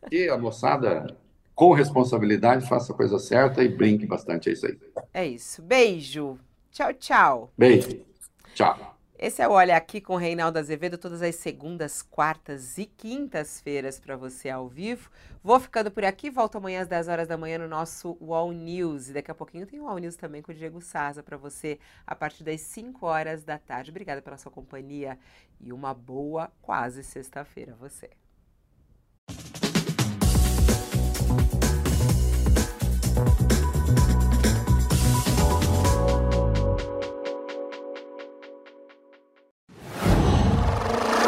[0.08, 1.16] Que a moçada
[1.54, 4.48] com responsabilidade, faça a coisa certa e brinque bastante.
[4.48, 4.78] É isso aí.
[5.12, 5.62] É isso.
[5.62, 6.38] Beijo.
[6.70, 7.52] Tchau, tchau.
[7.56, 8.00] Beijo.
[8.54, 8.92] Tchau.
[9.22, 14.00] Esse é o Olha Aqui com o Reinaldo Azevedo, todas as segundas, quartas e quintas-feiras
[14.00, 15.08] para você ao vivo.
[15.44, 19.10] Vou ficando por aqui, volto amanhã às 10 horas da manhã no nosso Wall News.
[19.10, 21.78] E daqui a pouquinho tem o Wall News também com o Diego Saza para você
[22.04, 23.90] a partir das 5 horas da tarde.
[23.90, 25.16] Obrigada pela sua companhia
[25.60, 28.10] e uma boa quase sexta-feira a você.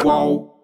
[0.05, 0.54] Qual?